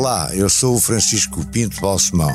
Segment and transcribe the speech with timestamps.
[0.00, 2.30] Olá, eu sou o Francisco Pinto Balsemão.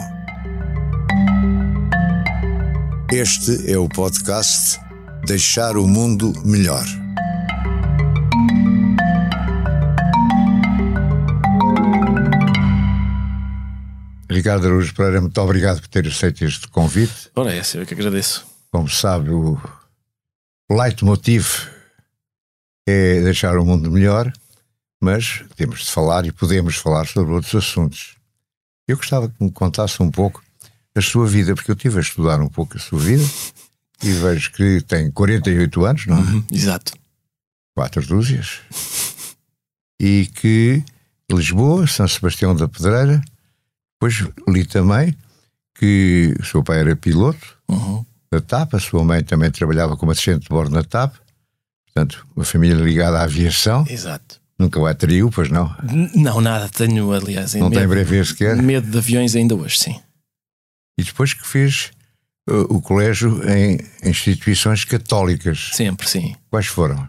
[3.10, 4.78] Este é o podcast
[5.26, 6.84] Deixar o Mundo Melhor.
[14.30, 17.32] Ricardo Araújo Pereira, muito obrigado por ter aceito este convite.
[17.34, 18.46] Ora, é essa, eu que agradeço.
[18.74, 19.58] Como sabe, o
[20.70, 21.70] leitmotiv
[22.86, 24.34] é deixar o mundo melhor,
[25.04, 28.16] mas temos de falar e podemos falar sobre outros assuntos.
[28.88, 30.42] Eu gostava que me contasse um pouco
[30.96, 33.24] a sua vida, porque eu estive a estudar um pouco a sua vida
[34.02, 36.22] e vejo que tem 48 anos, não é?
[36.22, 36.94] Uhum, exato.
[37.76, 38.60] Quatro dúzias.
[40.00, 40.84] E que
[41.32, 43.22] Lisboa, São Sebastião da Pedreira,
[43.96, 45.16] depois li também
[45.76, 48.06] que o seu pai era piloto Uhum.
[48.32, 51.16] da TAP, a sua mãe também trabalhava como assistente de bordo na TAP,
[51.86, 53.86] portanto, uma família ligada à aviação.
[53.90, 54.40] Exato.
[54.58, 55.76] Nunca vai traiu, pois não?
[56.16, 58.56] Não, nada, tenho, aliás, Não tem medo, brevet sequer.
[58.56, 60.00] medo de aviões ainda hoje, sim.
[60.98, 61.92] E depois que fez
[62.50, 65.72] uh, o colégio em instituições católicas.
[65.74, 66.36] Sempre, sim.
[66.50, 67.08] Quais foram?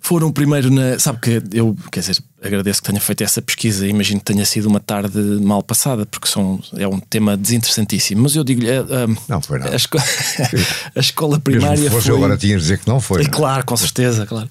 [0.00, 0.98] Foram primeiro na.
[0.98, 3.86] Sabe que eu, quer dizer, agradeço que tenha feito essa pesquisa.
[3.86, 8.22] Imagino que tenha sido uma tarde mal passada, porque são, é um tema desinteressantíssimo.
[8.22, 9.76] Mas eu digo-lhe, a, a- Não foi a, nada.
[9.76, 9.98] esco-
[10.94, 12.16] a escola Mesmo primária que fosse foi.
[12.16, 13.20] agora tinha de dizer que não foi.
[13.20, 13.32] É não é?
[13.32, 14.48] claro, com certeza, claro.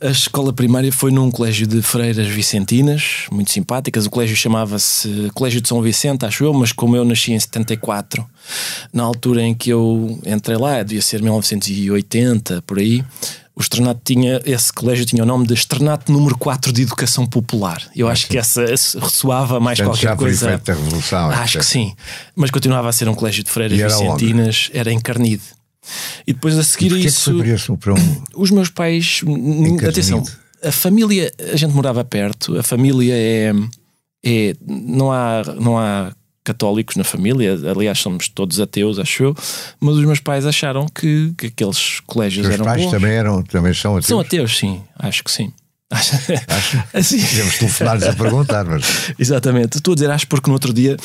[0.00, 4.06] A escola primária foi num colégio de freiras vicentinas, muito simpáticas.
[4.06, 8.24] O colégio chamava-se Colégio de São Vicente, acho eu, mas como eu nasci em 74,
[8.92, 13.04] na altura em que eu entrei lá, devia ser 1980, por aí.
[13.56, 17.80] O externato tinha, esse colégio tinha o nome de Externato número 4 de Educação Popular.
[17.94, 20.48] Eu acho que essa essa ressoava mais Portanto, qualquer já foi coisa.
[20.48, 21.30] feita a revolução.
[21.30, 21.60] Acho etc.
[21.60, 21.94] que sim.
[22.34, 25.42] Mas continuava a ser um colégio de freiras E era vicentinas, era em Carnide.
[26.26, 27.76] E depois a seguir que isso.
[27.78, 28.22] para um...
[28.34, 29.88] Os meus pais, Encarnido.
[29.88, 30.24] atenção,
[30.62, 33.52] a família, a gente morava perto, a família é,
[34.24, 36.12] é não há não há
[36.44, 39.36] católicos na família, aliás somos todos ateus, acho eu,
[39.80, 42.90] mas os meus pais acharam que, que aqueles colégios Os eram pais bons.
[42.90, 44.06] também, eram, também são ateus.
[44.06, 45.52] São ateus, sim, acho que sim.
[46.92, 48.84] assim, Devemos telefonar-lhes a perguntar, mas
[49.18, 49.78] Exatamente.
[49.78, 50.96] Estou a dizer, acho porque no outro dia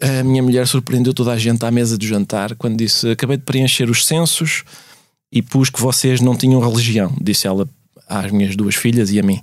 [0.00, 3.44] a minha mulher surpreendeu toda a gente à mesa do jantar quando disse: Acabei de
[3.44, 4.64] preencher os censos
[5.32, 7.68] e pus que vocês não tinham religião, disse ela
[8.08, 9.40] às minhas duas filhas e a mim.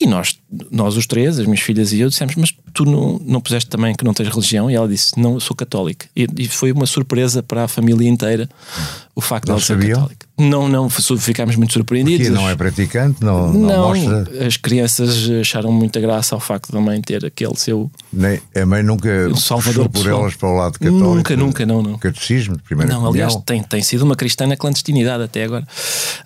[0.00, 0.38] E nós,
[0.70, 3.94] nós os três, as minhas filhas e eu, dissemos: Mas tu não, não puseste também
[3.94, 4.70] que não tens religião?
[4.70, 6.06] E ela disse: Não, eu sou católica.
[6.16, 8.48] E, e foi uma surpresa para a família inteira
[9.14, 10.00] o facto de Não ela ser sabiam?
[10.00, 10.23] católica.
[10.36, 12.26] Não, não, ficámos muito surpreendidos.
[12.26, 14.44] que não é praticante, não, não, Não, mostra.
[14.46, 18.82] as crianças acharam muita graça ao facto da mãe ter aquele seu Nem, a mãe
[18.82, 20.98] nunca Um salvador por elas para o lado católico.
[21.14, 21.98] Nunca, nunca, não, não.
[21.98, 23.26] Catecismo, de primeira Não, comunhão.
[23.28, 25.64] aliás, tem, tem sido uma cristã na clandestinidade até agora.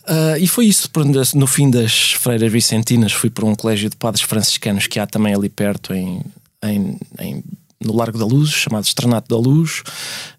[0.06, 0.88] Ah, e foi isso,
[1.34, 5.34] no fim das Freiras Vicentinas, fui para um colégio de padres franciscanos que há também
[5.34, 6.22] ali perto, em,
[6.64, 7.44] em, em-
[7.84, 9.82] no Largo da Luz, chamado Estrenato da Luz.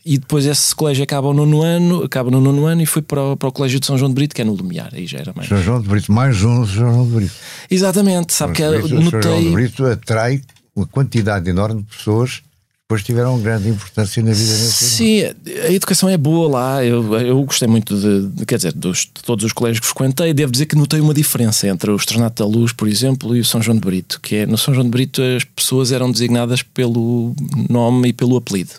[0.06, 3.22] E depois esse colégio acaba no nono ano, acaba no nono ano e fui para
[3.24, 4.90] o, para o Colégio de São João de Brito, que é no Lumiar.
[4.94, 5.48] Aí já era mais.
[5.48, 7.34] São João de Brito, mais um São João de Brito.
[7.72, 9.52] Exatamente, sabe que São eu Brito- São João de notei.
[9.52, 10.42] Brito atrai
[10.76, 12.44] uma quantidade enorme de pessoas que
[12.90, 15.22] depois tiveram grande importância na vida Sim,
[15.64, 16.84] a educação é boa lá.
[16.84, 20.34] Eu, eu gostei muito de, de- quer dizer, dos, de todos os colégios que frequentei.
[20.34, 23.46] Devo dizer que notei uma diferença entre o Estrenato da Luz, por exemplo, e o
[23.46, 24.20] São João de Brito.
[24.20, 27.36] Que é no São João de Brito as pessoas eram designadas pelo
[27.70, 28.72] nome e pelo apelido.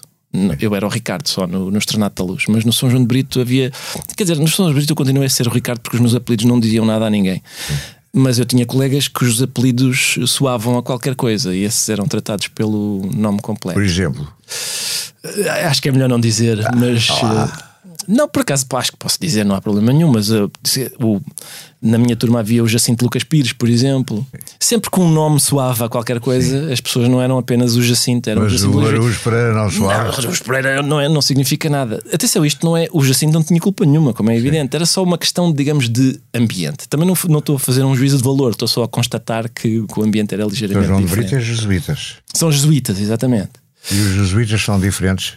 [0.60, 3.06] Eu era o Ricardo só no, no Estrenato da Luz, mas no São João de
[3.06, 3.70] Brito havia.
[4.16, 6.00] Quer dizer, no São João de Brito eu continuei a ser o Ricardo porque os
[6.00, 7.40] meus apelidos não diziam nada a ninguém.
[8.12, 13.08] Mas eu tinha colegas cujos apelidos soavam a qualquer coisa e esses eram tratados pelo
[13.14, 13.78] nome completo.
[13.78, 14.26] Por exemplo,
[15.64, 17.08] Acho que é melhor não dizer, mas.
[17.08, 17.69] eh,
[18.10, 20.28] Não, por acaso acho que posso dizer, não há problema nenhum, mas
[20.64, 21.20] se- o-
[21.80, 24.26] na minha turma havia o Jacinto Lucas Pires, por exemplo.
[24.58, 28.28] Sempre com um nome suave a qualquer coisa, as pessoas não eram apenas o Jacinto,
[28.28, 30.18] eram o mas Jacinto o Araújo Pereira não não, soava.
[30.18, 32.02] Araújo Pereira não, é, não significa nada.
[32.12, 32.88] Atenção, isto não é.
[32.92, 34.74] O Jacinto não tinha culpa nenhuma, como é evidente.
[34.74, 36.88] Era só uma questão, digamos, de ambiente.
[36.88, 39.86] Também não, não estou a fazer um juízo de valor, estou só a constatar que,
[39.86, 41.30] que o ambiente era São ligeiramente João de diferente.
[41.30, 42.14] Brito é jesuítas.
[42.34, 43.50] São jesuítas, exatamente.
[43.90, 45.34] E os jesuítas são diferentes.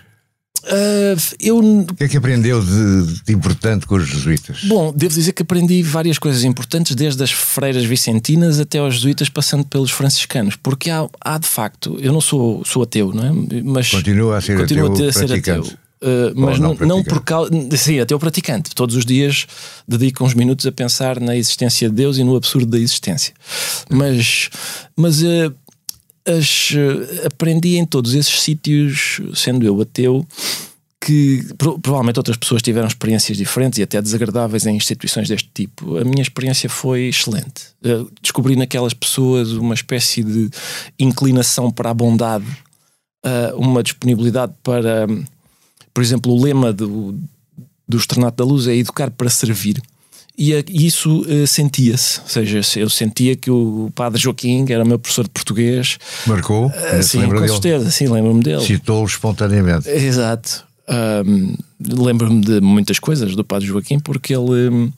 [0.65, 4.63] Ah, eu O que é que aprendeu de, de importante com os jesuítas?
[4.63, 9.29] Bom, devo dizer que aprendi várias coisas importantes, desde as freiras vicentinas até aos jesuítas,
[9.29, 13.61] passando pelos franciscanos, porque há, há de facto, eu não sou, sou ateu, não é?
[13.63, 15.67] Mas Continua a ser ateu a ser praticante.
[15.69, 15.77] ateu.
[16.03, 17.49] Uh, mas não não, não por causa.
[17.77, 18.71] Sim, ateu praticante.
[18.75, 19.47] Todos os dias
[19.87, 23.33] dedico uns minutos a pensar na existência de Deus e no absurdo da existência.
[23.89, 24.49] Mas,
[24.97, 25.55] mas uh,
[26.27, 30.25] as, uh, aprendi em todos esses sítios, sendo eu ateu,
[30.99, 35.97] que provavelmente outras pessoas tiveram experiências diferentes e até desagradáveis em instituições deste tipo.
[35.97, 37.73] A minha experiência foi excelente.
[38.21, 40.49] Descobri naquelas pessoas uma espécie de
[40.97, 42.45] inclinação para a bondade,
[43.55, 45.05] uma disponibilidade para,
[45.93, 47.19] por exemplo, o lema do,
[47.85, 49.81] do Estrenato da Luz é educar para servir.
[50.37, 54.97] E, isso uh, sentia-se, ou seja, eu sentia que o padre Joaquim, que era meu
[54.97, 58.61] professor de português, marcou, uh, sim, com certeza, sim, lembro-me dele.
[58.65, 59.87] Citou-o espontaneamente.
[59.89, 60.65] Exato.
[61.25, 64.91] Um, lembro-me de muitas coisas do padre Joaquim, porque ele.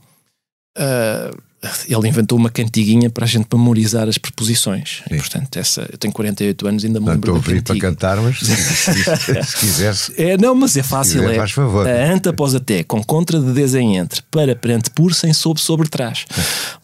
[0.77, 1.44] Uh,
[1.87, 5.01] ele inventou uma cantiguinha para a gente memorizar as preposições.
[5.09, 8.17] E, portanto, essa, eu tenho 48 anos, ainda me lembro não estou a para cantar,
[8.17, 10.15] mas se, se, se quisesse.
[10.25, 11.21] É, não, mas é fácil.
[11.21, 11.87] Quiser, é faz favor.
[11.87, 15.59] A anta após até, com contra de des em entre, para, perante, por, sem, sob,
[15.59, 16.25] sobre, trás.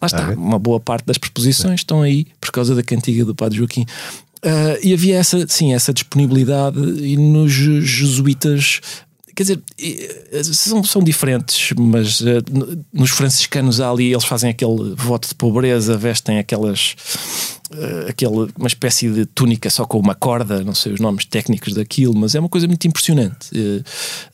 [0.01, 3.33] Lá está, ah, uma boa parte das preposições estão aí por causa da cantiga do
[3.33, 3.85] Padre Joaquim.
[4.43, 8.81] Uh, e havia essa, sim, essa disponibilidade, e nos jesuítas
[9.43, 12.25] quer dizer, são, são diferentes, mas uh,
[12.93, 16.95] nos franciscanos ali eles fazem aquele voto de pobreza, vestem aquelas.
[17.71, 21.73] Uh, aquele, uma espécie de túnica só com uma corda, não sei os nomes técnicos
[21.73, 23.49] daquilo, mas é uma coisa muito impressionante.
[23.57, 23.83] Uh,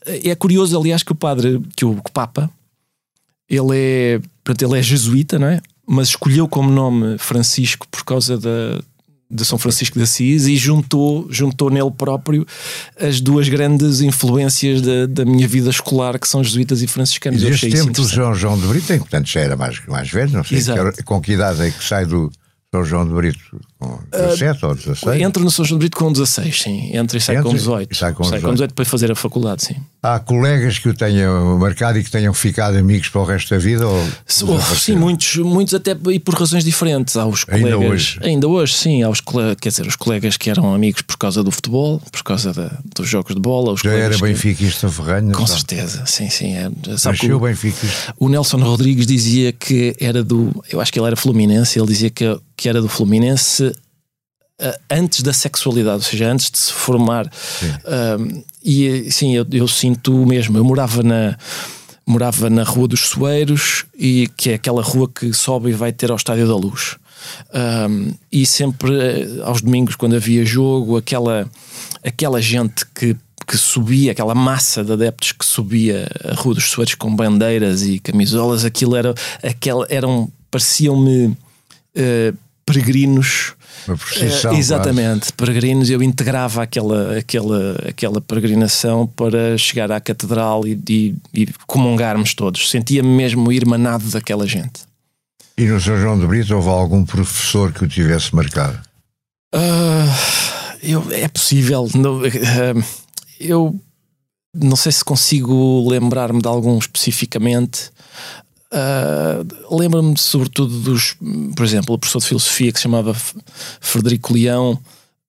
[0.06, 2.50] é curioso, aliás, que o padre, que o, que o Papa,
[3.48, 5.60] ele é, portanto, ele é jesuíta, não é?
[5.86, 8.80] Mas escolheu como nome Francisco por causa da,
[9.30, 12.46] de São Francisco de Assis e juntou, juntou nele próprio
[12.98, 17.42] as duas grandes influências da, da minha vida escolar, que são jesuítas e franciscanos.
[17.42, 20.10] E neste tempo do João João de Brito, em que portanto já era mais, mais
[20.10, 22.30] velho, não sei que, com que idade é que sai do,
[22.70, 23.38] são João de Brito
[23.78, 25.20] com 17 uh, ou 16?
[25.22, 26.94] Entra no São João de Brito com 16, sim.
[26.94, 27.96] Entra e sai Entra, com 18.
[27.96, 28.46] Sai com, sai 18.
[28.46, 29.76] com 18 para fazer a faculdade, sim.
[30.00, 33.58] Há colegas que o tenham marcado e que tenham ficado amigos para o resto da
[33.58, 33.84] vida?
[33.84, 34.00] Ou
[34.46, 37.16] oh, sim, muitos, muitos até e por razões diferentes.
[37.16, 38.20] Há os colegas, ainda hoje?
[38.22, 39.02] Ainda hoje, sim.
[39.02, 39.20] Há os,
[39.60, 43.08] quer dizer, os colegas que eram amigos por causa do futebol, por causa da, dos
[43.08, 43.72] jogos de bola.
[43.72, 45.32] Os Já era benfiquista ferranho?
[45.32, 46.54] Com certeza, sim, sim.
[46.54, 48.14] É, sabe o, benfiquista.
[48.20, 50.64] o Nelson Rodrigues dizia que era do.
[50.70, 51.76] Eu acho que ele era fluminense.
[51.76, 53.74] Ele dizia que, que era do Fluminense
[54.90, 57.26] antes da sexualidade, ou seja, antes de se formar.
[57.26, 60.58] Uh, e sim, eu, eu, sinto o mesmo.
[60.58, 61.38] Eu morava na,
[62.04, 66.10] morava na Rua dos Soeiros, e, que é aquela rua que sobe e vai ter
[66.10, 66.96] ao Estádio da Luz.
[67.52, 71.48] Um, e sempre eh, aos domingos, quando havia jogo, aquela,
[72.04, 73.16] aquela gente que
[73.46, 77.98] que subia, aquela massa de adeptos que subia a Rua dos Soeiros com bandeiras e
[77.98, 83.54] camisolas, aquilo era, aquela, eram, pareciam-me uh, peregrinos
[83.86, 84.52] uma procissão.
[84.52, 85.32] Uh, exatamente, quase.
[85.32, 85.90] peregrinos.
[85.90, 92.70] Eu integrava aquela, aquela, aquela peregrinação para chegar à catedral e, e, e comungarmos todos.
[92.70, 94.88] Sentia-me mesmo irmanado daquela gente.
[95.56, 98.78] E no São João de Brito houve algum professor que o tivesse marcado?
[99.54, 101.88] Uh, eu, é possível.
[101.94, 102.84] No, uh,
[103.40, 103.74] eu
[104.54, 107.90] não sei se consigo lembrar-me de algum especificamente.
[108.72, 111.16] Uh, Lembro-me sobretudo dos,
[111.56, 113.16] por exemplo, o professor de filosofia que se chamava
[113.80, 114.78] Frederico Leão,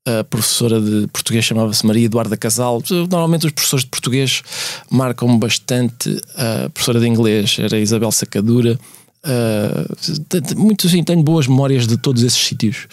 [0.06, 2.82] a professora de português chamava-se Maria Eduarda Casal.
[3.10, 4.42] Normalmente os professores de português
[4.90, 6.22] marcam bastante.
[6.36, 8.80] A professora de inglês era Isabel Sacadura.
[9.24, 12.88] Uh, muito assim, tenho boas memórias de todos esses sítios.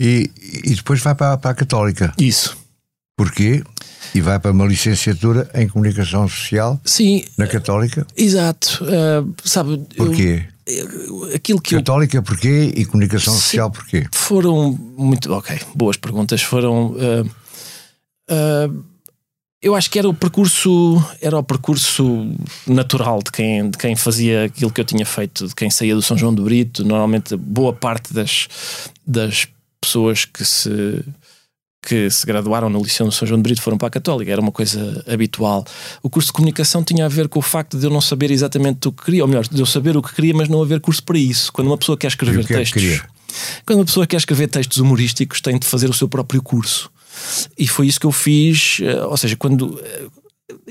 [0.00, 0.30] E,
[0.64, 2.12] e depois vai para, para a Católica.
[2.18, 2.56] Isso.
[3.16, 3.62] Porquê?
[4.14, 8.06] E vai para uma licenciatura em comunicação social Sim, na Católica?
[8.16, 8.84] Exato.
[8.84, 10.44] Uh, sabe, Porquê?
[10.66, 14.06] Eu, aquilo que Católica eu, porquê e comunicação social porquê?
[14.12, 15.32] Foram muito.
[15.32, 16.42] Ok, boas perguntas.
[16.42, 16.92] Foram.
[16.92, 17.26] Uh,
[18.30, 18.84] uh,
[19.62, 22.32] eu acho que era o percurso era o percurso
[22.66, 26.00] natural de quem, de quem fazia aquilo que eu tinha feito, de quem saía do
[26.00, 26.82] São João do Brito.
[26.82, 28.48] Normalmente, boa parte das,
[29.06, 29.48] das
[29.80, 31.04] pessoas que se
[31.82, 34.40] que se graduaram no Liceu de São João de Brito foram para a Católica, era
[34.40, 35.64] uma coisa habitual.
[36.02, 38.86] O curso de comunicação tinha a ver com o facto de eu não saber exatamente
[38.86, 41.02] o que queria, ou melhor, de eu saber o que queria, mas não haver curso
[41.02, 41.52] para isso.
[41.52, 43.00] Quando uma pessoa quer escrever que textos, é
[43.64, 46.90] quando uma pessoa quer escrever textos humorísticos, tem de fazer o seu próprio curso.
[47.58, 50.06] E foi isso que eu fiz, eh, ou seja, quando eh,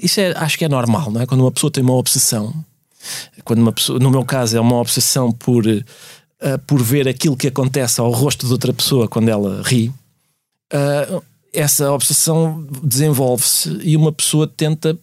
[0.01, 1.25] isso é, acho que é normal, não é?
[1.25, 2.53] Quando uma pessoa tem uma obsessão,
[3.43, 5.83] quando uma pessoa, no meu caso, é uma obsessão por, uh,
[6.67, 9.91] por ver aquilo que acontece ao rosto de outra pessoa quando ela ri
[10.73, 11.23] uh,
[11.53, 14.97] essa obsessão desenvolve-se e uma pessoa tenta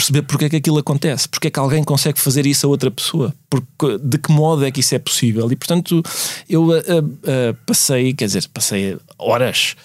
[0.00, 2.90] perceber porque é que aquilo acontece, porque é que alguém consegue fazer isso a outra
[2.90, 5.50] pessoa, porque, de que modo é que isso é possível.
[5.52, 6.02] E portanto
[6.48, 9.76] eu uh, uh, passei, quer dizer, passei horas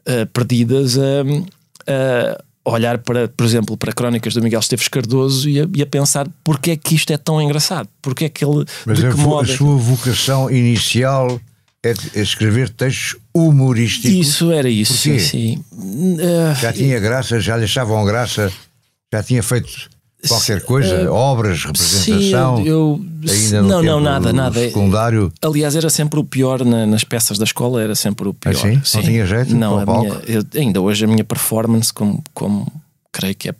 [0.00, 5.66] uh, perdidas a olhar para, por exemplo, para crónicas do Miguel Esteves Cardoso e a,
[5.74, 8.64] e a, pensar porque é que isto é tão engraçado, porque é que ele.
[8.86, 11.40] Mas de a, a sua vocação inicial
[11.84, 14.28] é escrever textos humorísticos.
[14.28, 15.64] Isso era isso, sim, sim.
[15.72, 18.52] Uh, já tinha graça, já lhe achavam graça,
[19.12, 19.90] Já tinha feito
[20.28, 21.10] qualquer coisa?
[21.10, 22.58] Uh, obras, representação?
[22.58, 24.60] Sim, eu, ainda não, não, nada, nada.
[24.60, 25.32] Secundário?
[25.42, 28.54] Aliás, era sempre o pior na, nas peças da escola, era sempre o pior.
[28.54, 28.80] Assim?
[28.84, 28.98] Sim.
[28.98, 29.54] Não tinha jeito?
[29.54, 32.72] Não, minha, eu, ainda hoje a minha performance, como, como
[33.10, 33.54] creio que é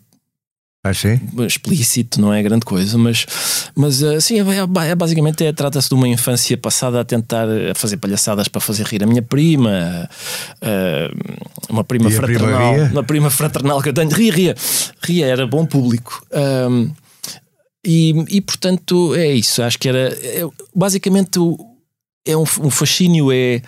[0.84, 1.20] ah, sim?
[1.46, 3.24] explícito, não é grande coisa, mas,
[3.72, 8.48] mas assim, é, basicamente é, trata-se de uma infância passada a tentar a fazer palhaçadas
[8.48, 10.08] para fazer rir a minha prima,
[10.60, 14.54] uh, uma prima e fraternal, prima uma prima fraternal que eu tenho, ria, ria,
[15.00, 16.26] ria, era bom público.
[17.84, 20.42] E, e portanto é isso, acho que era é,
[20.74, 21.38] basicamente
[22.26, 23.62] é um, um fascínio, é,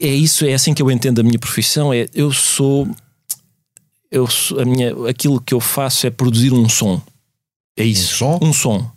[0.00, 2.88] é isso, é assim que eu entendo a minha profissão, é eu sou
[4.10, 7.00] eu, a minha, aquilo que eu faço é produzir um som.
[7.76, 8.24] É isso.
[8.24, 8.38] Um som?
[8.42, 8.90] Um som.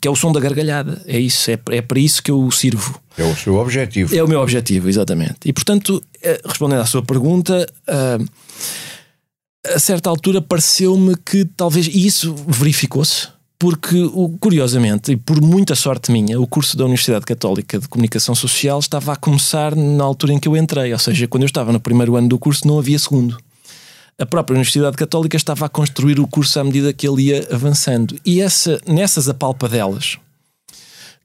[0.00, 1.02] Que é o som da gargalhada.
[1.06, 1.50] É isso.
[1.50, 3.00] É, é para isso que eu sirvo.
[3.16, 4.14] É o seu objetivo.
[4.14, 5.36] É o meu objetivo, exatamente.
[5.44, 8.28] E portanto, eh, respondendo à sua pergunta, uh,
[9.74, 11.86] a certa altura pareceu-me que talvez.
[11.86, 13.28] E isso verificou-se.
[13.60, 13.96] Porque,
[14.38, 19.12] curiosamente, e por muita sorte minha, o curso da Universidade Católica de Comunicação Social estava
[19.12, 20.92] a começar na altura em que eu entrei.
[20.92, 23.36] Ou seja, quando eu estava no primeiro ano do curso, não havia segundo
[24.18, 28.18] a própria Universidade Católica estava a construir o curso à medida que ele ia avançando.
[28.24, 30.18] E essa, nessas apalpadelas,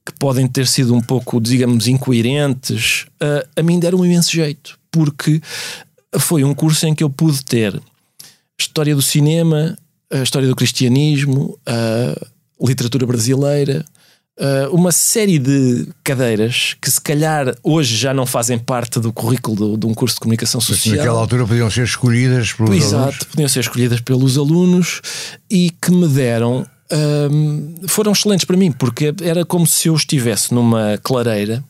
[0.06, 4.78] que podem ter sido um pouco, digamos, incoerentes, a, a mim deram um imenso jeito,
[4.92, 5.40] porque
[6.18, 7.80] foi um curso em que eu pude ter
[8.58, 9.76] história do cinema,
[10.10, 12.14] a história do cristianismo, a
[12.64, 13.84] literatura brasileira,
[14.36, 19.76] Uh, uma série de cadeiras que se calhar hoje já não fazem parte do currículo
[19.76, 20.96] de, de um curso de comunicação social.
[20.96, 23.14] Mas naquela altura podiam ser escolhidas pelos Exato, alunos.
[23.14, 25.00] Exato, podiam ser escolhidas pelos alunos
[25.48, 26.66] e que me deram.
[26.90, 31.62] Uh, foram excelentes para mim, porque era como se eu estivesse numa clareira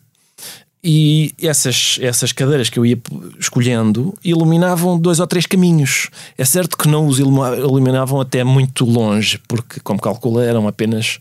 [0.86, 2.98] e essas, essas cadeiras que eu ia
[3.40, 6.10] escolhendo iluminavam dois ou três caminhos.
[6.36, 11.18] É certo que não os iluminavam até muito longe, porque, como calcula, eram apenas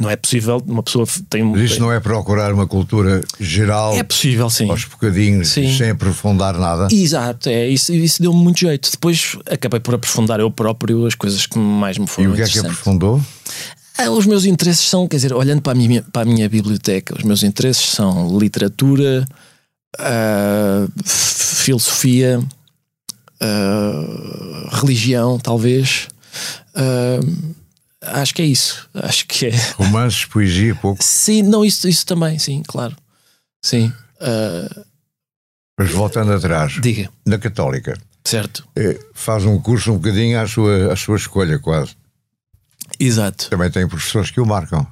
[0.00, 3.94] não é possível, uma pessoa tem Mas isto não é procurar uma cultura geral.
[3.94, 4.70] É possível, sim.
[4.70, 5.76] Aos bocadinhos, sim.
[5.76, 6.88] sem aprofundar nada.
[6.90, 8.90] Exato, é, isso, isso deu-me muito jeito.
[8.90, 12.42] Depois acabei por aprofundar eu próprio as coisas que mais me foram E o que
[12.42, 13.20] é que aprofundou?
[13.98, 17.14] Ah, os meus interesses são, quer dizer, olhando para a minha, para a minha biblioteca,
[17.14, 19.26] os meus interesses são literatura,
[19.98, 22.40] uh, filosofia,
[23.42, 26.08] uh, religião, talvez.
[26.74, 27.59] Uh,
[28.02, 28.88] Acho que é isso.
[28.94, 29.50] Acho que é.
[29.76, 31.02] Romances, poesia, pouco.
[31.04, 32.96] Sim, não, isso, isso também, sim, claro.
[33.62, 33.92] Sim.
[34.20, 34.84] Uh...
[35.78, 37.10] Mas voltando atrás, Diga.
[37.26, 38.66] na Católica, certo.
[38.76, 41.96] É, faz um curso um bocadinho à sua, à sua escolha, quase.
[42.98, 43.48] Exato.
[43.48, 44.86] Também tem professores que o marcam.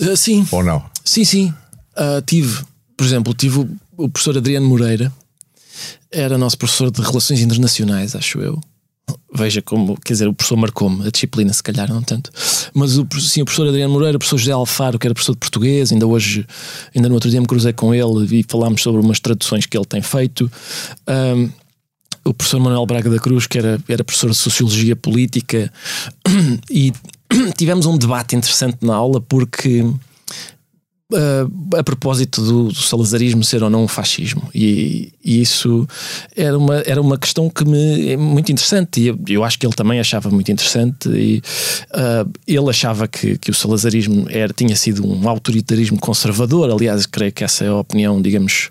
[0.00, 0.46] Uh, sim.
[0.50, 0.84] Ou não?
[1.04, 1.54] Sim, sim.
[1.96, 2.64] Uh, tive,
[2.96, 5.12] por exemplo, tive o, o professor Adriano Moreira,
[6.10, 8.60] era nosso professor de Relações Internacionais, acho eu
[9.34, 12.30] veja como, quer dizer, o professor marcou-me, a disciplina se calhar não tanto,
[12.72, 15.40] mas o, sim, o professor Adriano Moreira, o professor José Alfaro, que era professor de
[15.40, 16.46] português, ainda hoje,
[16.94, 19.86] ainda no outro dia me cruzei com ele e falámos sobre umas traduções que ele
[19.86, 20.50] tem feito.
[21.08, 21.50] Um,
[22.24, 25.70] o professor Manuel Braga da Cruz, que era, era professor de Sociologia Política,
[26.70, 26.92] e
[27.58, 29.84] tivemos um debate interessante na aula porque
[31.12, 34.48] Uh, a propósito do, do, salazarismo ser ou não um fascismo.
[34.54, 35.86] E, e, isso
[36.34, 39.02] era uma, era uma questão que me é muito interessante.
[39.02, 41.08] E eu, eu acho que ele também achava muito interessante.
[41.10, 41.42] E
[41.90, 46.70] uh, ele achava que, que o salazarismo era, tinha sido um autoritarismo conservador.
[46.70, 48.70] Aliás creio que essa é a opinião digamos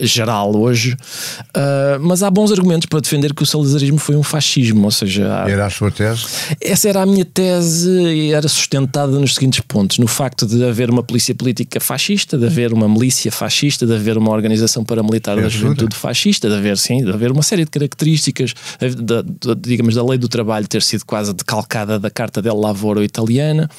[0.00, 4.84] geral hoje, uh, mas há bons argumentos para defender que o salazarismo foi um fascismo,
[4.84, 5.42] ou seja...
[5.44, 5.48] Há...
[5.48, 6.26] Era a sua tese?
[6.60, 10.90] Essa era a minha tese e era sustentada nos seguintes pontos, no facto de haver
[10.90, 15.48] uma polícia política fascista, de haver uma milícia fascista, de haver uma organização paramilitar da
[15.48, 20.04] juventude fascista, de haver, sim, de haver uma série de características, de, de, digamos, da
[20.04, 23.70] lei do trabalho ter sido quase decalcada da Carta del Lavoro italiana.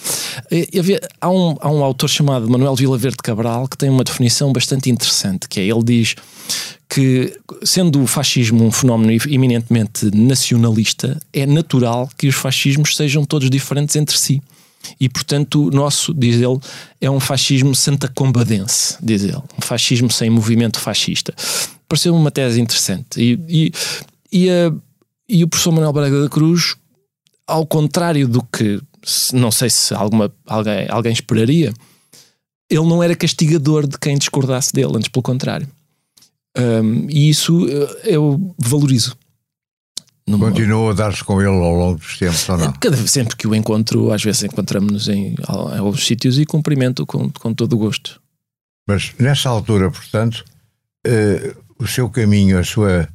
[0.49, 4.53] E, havia, há, um, há um autor chamado Manuel Verde Cabral que tem uma definição
[4.53, 6.15] bastante interessante, que é ele diz
[6.89, 13.49] que, sendo o fascismo um fenómeno eminentemente nacionalista, é natural que os fascismos sejam todos
[13.49, 14.41] diferentes entre si.
[14.99, 16.59] E, portanto, o nosso, diz ele,
[16.99, 19.37] é um fascismo santacombadense, diz ele.
[19.57, 21.33] Um fascismo sem movimento fascista.
[21.87, 23.19] Pareceu uma tese interessante.
[23.19, 23.71] E, e,
[24.31, 24.73] e, a,
[25.27, 26.75] e o professor Manuel Braga da Cruz,
[27.45, 28.81] ao contrário do que,
[29.33, 31.73] não sei se alguma, alguém, alguém esperaria,
[32.69, 35.67] ele não era castigador de quem discordasse dele, antes pelo contrário.
[36.57, 39.15] Um, e isso eh, eu valorizo.
[40.37, 42.73] Continua a dar-se com ele ao longo dos tempos ou não?
[42.73, 47.31] Cada, sempre que o encontro, às vezes encontramos-nos em, em alguns sítios e cumprimento com,
[47.31, 48.21] com todo o gosto.
[48.87, 50.45] Mas nessa altura, portanto,
[51.07, 53.07] uh, o seu caminho, a sua,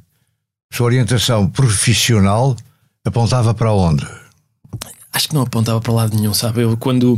[0.73, 2.55] sua orientação profissional
[3.05, 4.05] apontava para onde?
[5.13, 6.61] Acho que não apontava para lado nenhum, sabe?
[6.61, 7.17] Eu quando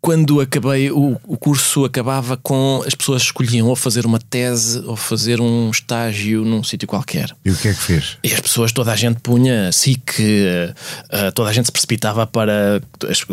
[0.00, 4.94] quando acabei, o, o curso acabava com as pessoas escolhiam ou fazer uma tese ou
[4.94, 7.34] fazer um estágio num sítio qualquer.
[7.44, 8.18] E o que é que fez?
[8.22, 12.80] E as pessoas, toda a gente punha SIC, uh, toda a gente se precipitava para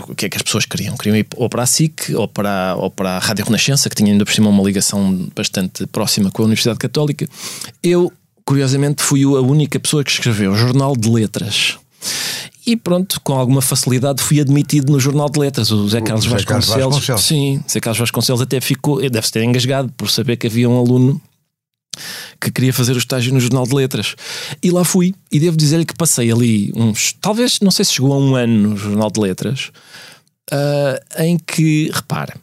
[0.08, 0.98] o que é que as pessoas queriam.
[0.98, 4.12] Queriam ir ou para a SIC ou para, ou para a Rádio Renascença, que tinha
[4.12, 7.28] ainda por cima uma ligação bastante próxima com a Universidade Católica.
[7.84, 8.12] Eu,
[8.44, 11.78] curiosamente, fui a única pessoa que escreveu Jornal de Letras.
[12.66, 15.70] E pronto, com alguma facilidade fui admitido no Jornal de Letras.
[15.72, 17.24] O Zé Carlos, Vasconcelos, Vasconcelos.
[17.24, 21.22] Sim, Zé Carlos Vasconcelos até ficou, deve-se ter engasgado por saber que havia um aluno
[22.40, 24.16] que queria fazer o estágio no Jornal de Letras.
[24.62, 25.14] E lá fui.
[25.32, 27.14] E devo dizer-lhe que passei ali uns.
[27.20, 29.72] Talvez, não sei se chegou a um ano no Jornal de Letras,
[30.52, 32.36] uh, em que, repara,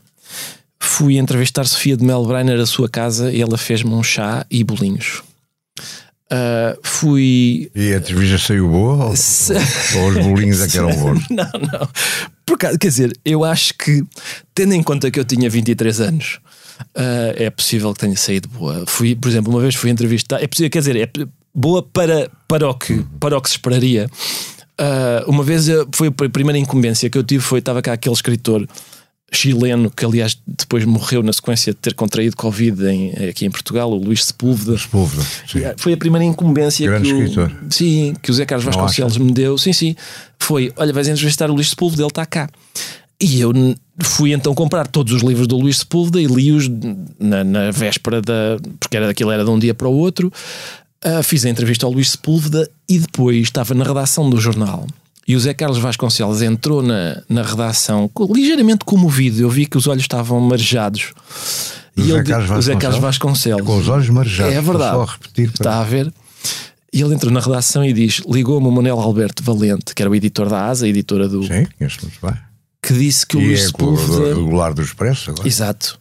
[0.78, 5.22] fui entrevistar Sofia de Melbreiner à sua casa e ela fez-me um chá e bolinhos.
[6.32, 7.70] Uh, fui.
[7.74, 9.06] E a entrevista saiu boa?
[9.06, 9.52] Ou, Se...
[9.98, 11.26] ou os bolinhos é que eram bons?
[11.28, 11.88] não, não.
[12.46, 14.04] Por causa, quer dizer, eu acho que,
[14.54, 16.38] tendo em conta que eu tinha 23 anos,
[16.96, 18.84] uh, é possível que tenha saído boa.
[18.86, 20.40] Fui, por exemplo, uma vez fui entrevistar.
[20.40, 21.10] É possível, quer dizer, é
[21.52, 24.08] boa para, para, o, que, para o que se esperaria.
[24.80, 28.66] Uh, uma vez foi a primeira incumbência que eu tive foi estava cá aquele escritor
[29.32, 33.90] chileno, que aliás depois morreu na sequência de ter contraído Covid em, aqui em Portugal,
[33.90, 34.76] o Luís Sepúlveda.
[34.76, 35.22] Sepúlveda
[35.76, 37.50] foi a primeira incumbência Grande que escritor.
[37.50, 39.56] o, sim, que o Zé Carlos Vasconcelos me deu.
[39.56, 39.94] Sim, sim.
[40.38, 42.48] Foi, olha, vais entrevistar o Luís Sepúlveda, ele está cá.
[43.20, 43.52] E eu
[44.02, 46.68] fui então comprar todos os livros do Luís Sepúlveda e li-os
[47.18, 48.56] na, na, véspera da.
[48.78, 50.32] porque era, aquilo era de um dia para o outro.
[51.04, 54.86] Uh, fiz a entrevista ao Luís Sepúlveda e depois estava na redação do jornal
[55.26, 59.40] e o Zé Carlos Vasconcelos entrou na, na redação ligeiramente comovido.
[59.40, 61.12] Eu vi que os olhos estavam marejados.
[61.96, 63.66] E Zé, ele, Carlos o Zé Carlos Vasconcelos.
[63.66, 64.54] Com os olhos marejados.
[64.54, 64.96] É verdade.
[64.96, 65.60] Só repetir para...
[65.60, 66.12] Está a ver?
[66.92, 70.14] E ele entrou na redação e diz: ligou-me o Manuel Alberto Valente, que era o
[70.14, 71.42] editor da ASA, editora do.
[71.42, 72.36] Sim, conheço muito bem.
[72.82, 74.34] Que disse que e o Luís é Sepúlveda.
[74.34, 75.46] regular do Expresso agora.
[75.46, 75.99] Exato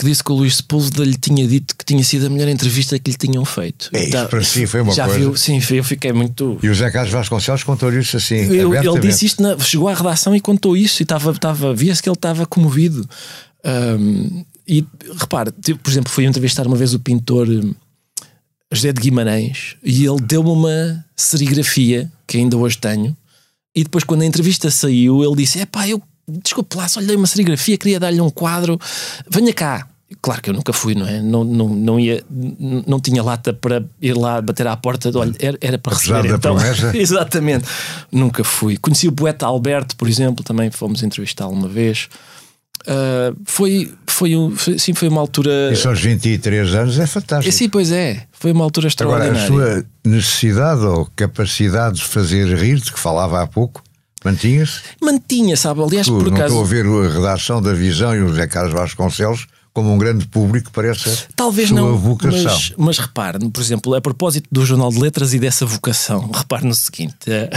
[0.00, 2.98] que disse que o Luís Sepúlveda lhe tinha dito que tinha sido a melhor entrevista
[2.98, 3.90] que lhe tinham feito.
[3.92, 5.20] É, isso tá, para si foi uma já coisa.
[5.20, 6.58] Viu, sim, eu fiquei muito.
[6.62, 8.36] E o Zé Carlos Vasconcelos contou isso assim.
[8.54, 12.02] Eu, ele disse isto, na, chegou à redação e contou isso, e estava, estava, via-se
[12.02, 13.06] que ele estava comovido.
[13.62, 14.86] Um, e
[15.18, 17.74] repare, tipo, por exemplo, fui entrevistar uma vez o pintor hum,
[18.72, 23.14] José de Guimarães e ele deu-me uma serigrafia que ainda hoje tenho.
[23.74, 26.02] E depois, quando a entrevista saiu, ele disse: É pá, eu
[26.42, 28.78] desculpe lá, só lhe dei uma serigrafia, queria dar-lhe um quadro,
[29.28, 29.86] venha cá.
[30.20, 31.22] Claro que eu nunca fui, não é?
[31.22, 35.08] Não, não, não, ia, não tinha lata para ir lá bater à porta.
[35.16, 36.32] Olha, era, era para Apesar receber.
[36.32, 36.90] Da então, promessa.
[36.98, 37.64] exatamente.
[38.10, 38.76] Nunca fui.
[38.76, 42.08] Conheci o poeta Alberto, por exemplo, também fomos entrevistá-lo uma vez.
[42.82, 45.70] Uh, foi, foi, um, foi, sim, foi uma altura.
[45.72, 47.54] Isso aos 23 anos é fantástico.
[47.54, 48.24] Sim, pois é.
[48.32, 49.44] Foi uma altura extraordinária.
[49.44, 53.82] Agora, a sua necessidade ou capacidade de fazer rir, de que falava há pouco,
[54.24, 54.80] mantinha-se?
[55.00, 55.82] Mantinha, sabe?
[55.82, 56.54] Aliás, tu, por não acaso.
[56.54, 60.26] estou a ver a redação da Visão e o José Carlos Vasconcelos como um grande
[60.26, 62.42] público parece Talvez sua não, vocação.
[62.44, 66.66] Mas, mas repare, por exemplo, a propósito do Jornal de Letras e dessa vocação, repare
[66.66, 67.50] no seguinte: eh,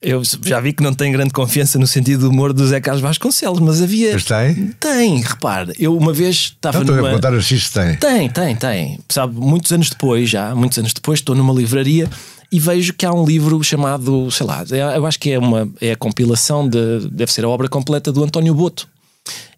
[0.00, 3.02] eu já vi que não tem grande confiança no sentido do humor do Zé Carlos
[3.02, 4.12] Vasconcelos, mas havia.
[4.12, 4.74] Mas tem?
[4.80, 5.72] Tem, repare.
[5.78, 7.14] Eu uma vez estava não, numa.
[7.14, 7.96] Estou a assim se tem.
[7.96, 8.98] Tem, tem, tem.
[9.08, 12.08] Sabe, muitos anos depois, já, muitos anos depois, estou numa livraria
[12.52, 14.62] e vejo que há um livro chamado, sei lá,
[14.94, 18.22] eu acho que é, uma, é a compilação, de, deve ser a obra completa do
[18.22, 18.86] António Boto.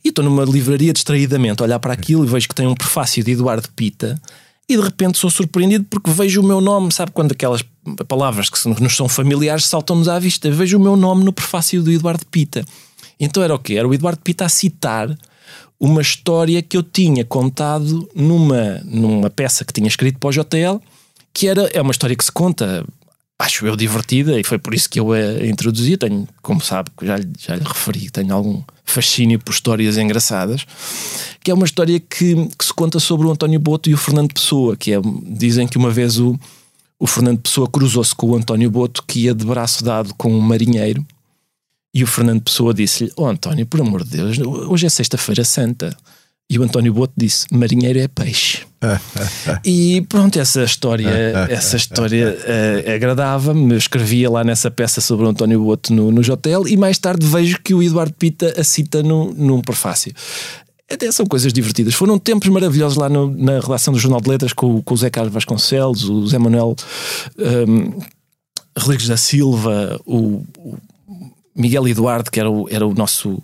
[0.05, 3.25] E estou numa livraria distraídamente a olhar para aquilo e vejo que tem um prefácio
[3.25, 4.21] de Eduardo Pita
[4.69, 7.65] e de repente sou surpreendido porque vejo o meu nome, sabe quando aquelas
[8.07, 11.91] palavras que nos são familiares saltam-nos à vista, vejo o meu nome no prefácio do
[11.91, 12.65] Eduardo Pita.
[13.19, 13.75] Então era o quê?
[13.75, 15.15] Era o Eduardo Pita a citar
[15.79, 20.81] uma história que eu tinha contado numa, numa peça que tinha escrito para o JL,
[21.35, 22.87] que era, é uma história que se conta
[23.39, 25.97] acho eu divertida e foi por isso que eu a introduzi.
[25.97, 30.65] Tenho, como sabe, já, já lhe referi, tenho algum fascínio por histórias engraçadas,
[31.43, 34.33] que é uma história que, que se conta sobre o António Boto e o Fernando
[34.33, 36.39] Pessoa, que é, dizem que uma vez o,
[36.99, 40.41] o Fernando Pessoa cruzou-se com o António Boto que ia de braço dado com um
[40.41, 41.05] marinheiro
[41.93, 45.97] e o Fernando Pessoa disse-lhe, oh António, por amor de Deus, hoje é sexta-feira santa.
[46.51, 48.67] E o António Boto disse: marinheiro é peixe.
[49.65, 51.09] e pronto, essa história,
[51.49, 53.77] essa história uh, agradava-me.
[53.77, 57.61] Escrevia lá nessa peça sobre o António Boto no, no Jotel e mais tarde vejo
[57.63, 60.13] que o Eduardo Pita a cita no, num prefácio.
[60.91, 61.95] Até são coisas divertidas.
[61.95, 65.09] Foram tempos maravilhosos lá no, na relação do Jornal de Letras com, com o Zé
[65.11, 66.77] Carlos Vasconcelos, o Zé Manuel
[67.39, 68.01] um,
[68.79, 70.79] Rodrigues da Silva, o, o,
[71.57, 73.43] Miguel Eduardo, que era o, era o nosso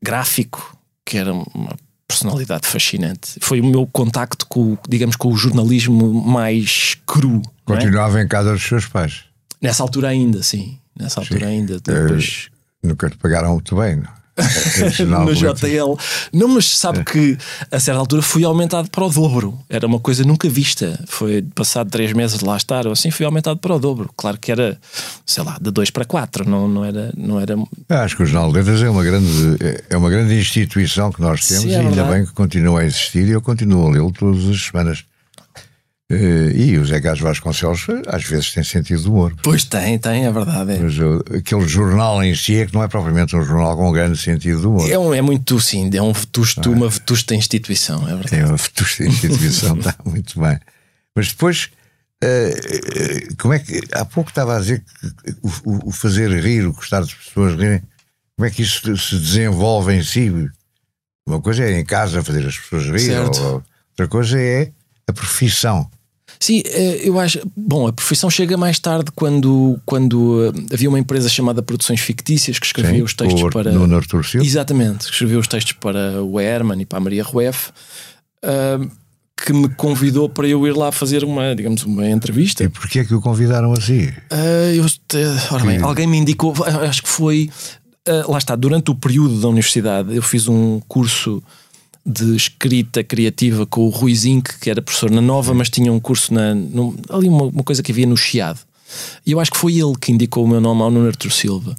[0.00, 1.76] gráfico, que era uma
[2.12, 3.38] personalidade fascinante.
[3.40, 7.42] Foi o meu contacto com, digamos, com o jornalismo mais cru.
[7.64, 8.24] Continuava é?
[8.24, 9.24] em casa dos seus pais.
[9.60, 10.78] Nessa altura ainda, sim.
[10.98, 11.52] Nessa altura sim.
[11.52, 11.80] ainda.
[11.80, 12.50] Depois
[12.82, 14.21] Nunca te pagaram muito bem, não?
[15.06, 15.98] No JL.
[16.32, 17.04] Não, mas sabe é.
[17.04, 17.36] que
[17.70, 19.58] a certa altura fui aumentado para o dobro.
[19.68, 20.98] Era uma coisa nunca vista.
[21.06, 24.10] Foi passado três meses de lá estar, ou assim, fui aumentado para o dobro.
[24.16, 24.78] Claro que era,
[25.26, 26.48] sei lá, de dois para quatro.
[26.48, 27.12] Não, não era.
[27.16, 27.56] Não era...
[27.88, 29.56] Acho que o Jornal de Letras é uma grande,
[29.90, 32.84] é uma grande instituição que nós temos Sim, é e ainda bem que continua a
[32.84, 35.04] existir e eu continuo a lê-lo todas as semanas.
[36.12, 39.34] Uh, e o Zé Gás Vasconcelos às vezes tem sentido de humor.
[39.42, 40.72] Pois tem, tem, é verdade.
[40.72, 40.78] É.
[40.78, 43.92] Mas uh, aquele jornal em si é que não é propriamente um jornal com um
[43.92, 44.90] grande sentido de humor.
[44.90, 46.76] É, um, é muito, sim, é um vetusto, é?
[46.76, 48.36] uma vetusta instituição, é verdade.
[48.36, 50.58] É uma vetusta instituição, está muito bem.
[51.16, 51.70] Mas depois,
[52.22, 53.80] uh, como é que.
[53.92, 57.80] Há pouco estava a dizer que o, o, fazer rir, o gostar das pessoas rirem,
[58.36, 60.30] como é que isso se desenvolve em si?
[61.26, 64.70] Uma coisa é em casa fazer as pessoas rirem, outra coisa é
[65.08, 65.90] a profissão.
[66.42, 67.38] Sim, eh, eu acho.
[67.56, 72.58] Bom, a profissão chega mais tarde quando, quando eh, havia uma empresa chamada Produções Fictícias
[72.58, 73.70] que escrevia Sim, os textos para.
[73.70, 74.44] No Artur Silva.
[74.44, 77.70] Exatamente, que escrevia os textos para o Herman e para a Maria Rueff.
[78.44, 78.90] Uh,
[79.36, 82.64] que me convidou para eu ir lá fazer uma, digamos, uma entrevista.
[82.64, 84.08] E porquê é que o convidaram assim?
[84.08, 84.84] Uh, eu,
[85.52, 86.54] ora bem, alguém me indicou,
[86.88, 87.50] acho que foi,
[88.08, 91.40] uh, lá está, durante o período da universidade, eu fiz um curso
[92.04, 96.00] de escrita criativa com o Rui Zinc, que era professor na Nova, mas tinha um
[96.00, 98.58] curso na, no, ali uma, uma, coisa que havia no Chiado.
[99.24, 101.76] E eu acho que foi ele que indicou o meu nome ao Nuno Artur Silva.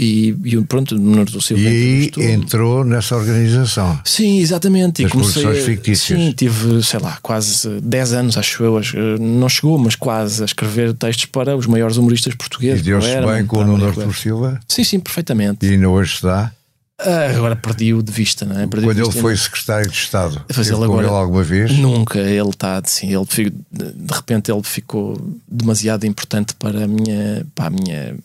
[0.00, 4.00] E, e pronto, o Nuno Artur Silva e entrou nessa organização.
[4.04, 5.02] Sim, exatamente.
[5.02, 6.20] E comecei, fictícias.
[6.20, 8.80] Sim, tive, sei lá, quase 10 anos, acho eu,
[9.18, 12.80] não chegou, mas quase a escrever textos para os maiores humoristas portugueses.
[12.80, 14.60] E deu-se bem com o Nuno Artur Silva?
[14.68, 15.66] Sim, sim, perfeitamente.
[15.66, 16.52] E ainda hoje se dá?
[17.00, 18.66] Ah, agora perdi-o de vista, não é?
[18.66, 21.78] Perdi Quando ele foi secretário de Estado, Mas ele agora, ele alguma vez?
[21.78, 27.66] Nunca, ele está assim, ele de repente ele ficou demasiado importante para a minha, para
[27.66, 28.16] a minha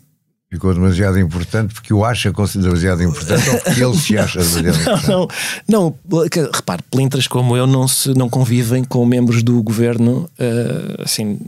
[0.51, 5.07] ficou demasiado importante porque o acha demasiado importante ou porque ele se acha demasiado importante?
[5.07, 5.27] Não,
[5.67, 11.03] não, não repare, plintras como eu não, se, não convivem com membros do governo uh,
[11.03, 11.39] assim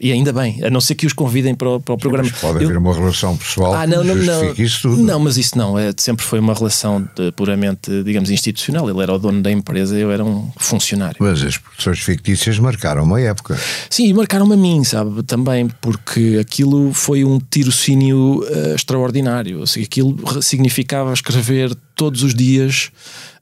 [0.00, 2.28] e ainda bem, a não ser que os convidem para o, para o programa.
[2.30, 5.02] Mas pode haver uma relação pessoal ah, não, não, não, isso tudo.
[5.02, 8.88] Não, mas isso não, é, sempre foi uma relação de, puramente, digamos, institucional.
[8.88, 11.16] Ele era o dono da empresa, eu era um funcionário.
[11.20, 13.58] Mas as produções fictícias marcaram uma época.
[13.90, 15.22] Sim, marcaram-me a mim, sabe?
[15.24, 19.62] Também, porque aquilo foi um tirocínio uh, extraordinário.
[19.62, 22.90] Aquilo significava escrever todos os dias.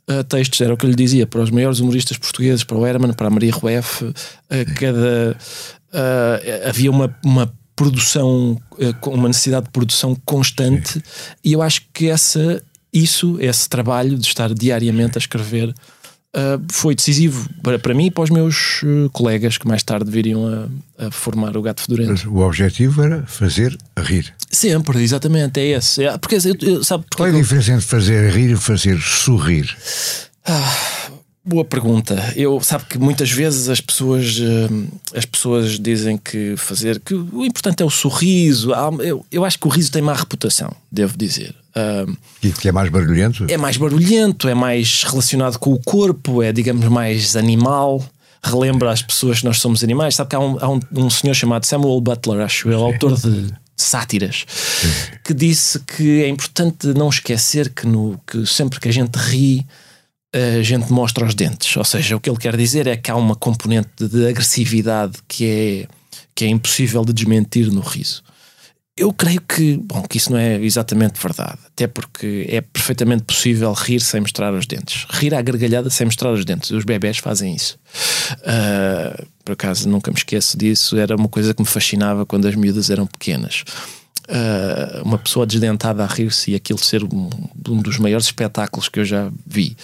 [0.08, 2.86] Uh, textos, era o que eu lhe dizia, para os maiores humoristas portugueses, para o
[2.86, 4.14] Herman, para a Maria Rueff, uh,
[4.78, 5.36] cada,
[5.92, 11.02] uh, havia uma, uma produção, uh, uma necessidade de produção constante, Sim.
[11.44, 15.72] e eu acho que essa, isso, esse trabalho de estar diariamente a escrever.
[16.38, 18.80] Uh, foi decisivo para, para mim e para os meus
[19.12, 22.30] colegas que mais tarde viriam a, a formar o Gato Fedorento.
[22.30, 24.32] O objetivo era fazer rir.
[24.50, 26.04] Sempre, exatamente, é esse.
[26.04, 29.76] É, porque, sabe, porque Qual é a diferença entre fazer rir e fazer sorrir?
[30.44, 31.08] Ah,
[31.48, 32.34] Boa pergunta.
[32.36, 37.42] Eu sabe que muitas vezes as pessoas eh, as pessoas dizem que fazer que o
[37.42, 38.70] importante é o sorriso.
[39.02, 41.54] Eu, eu acho que o riso tem má reputação, devo dizer.
[42.42, 43.46] E que é mais barulhento?
[43.48, 48.04] É mais barulhento, é mais relacionado com o corpo, é digamos mais animal.
[48.42, 50.14] Relembra as pessoas que nós somos animais.
[50.14, 53.52] Sabe que há um, há um, um senhor chamado Samuel Butler, acho eu, autor de
[53.76, 54.88] sátiras, Sim.
[55.24, 59.66] que disse que é importante não esquecer que, no, que sempre que a gente ri
[60.32, 61.74] a gente mostra os dentes.
[61.76, 65.46] Ou seja, o que ele quer dizer é que há uma componente de agressividade que
[65.46, 65.88] é,
[66.34, 68.22] que é impossível de desmentir no riso.
[68.98, 73.72] Eu creio que, bom, que isso não é exatamente verdade, até porque é perfeitamente possível
[73.72, 75.06] rir sem mostrar os dentes.
[75.10, 76.70] Rir à gargalhada sem mostrar os dentes.
[76.70, 77.78] Os bebés fazem isso.
[78.40, 82.54] Uh, por acaso nunca me esqueço disso, era uma coisa que me fascinava quando as
[82.54, 83.64] miúdas eram pequenas
[84.28, 87.30] uh, uma pessoa desdentada a rir-se e aquilo ser um,
[87.68, 89.76] um, dos maiores espetáculos que eu já vi.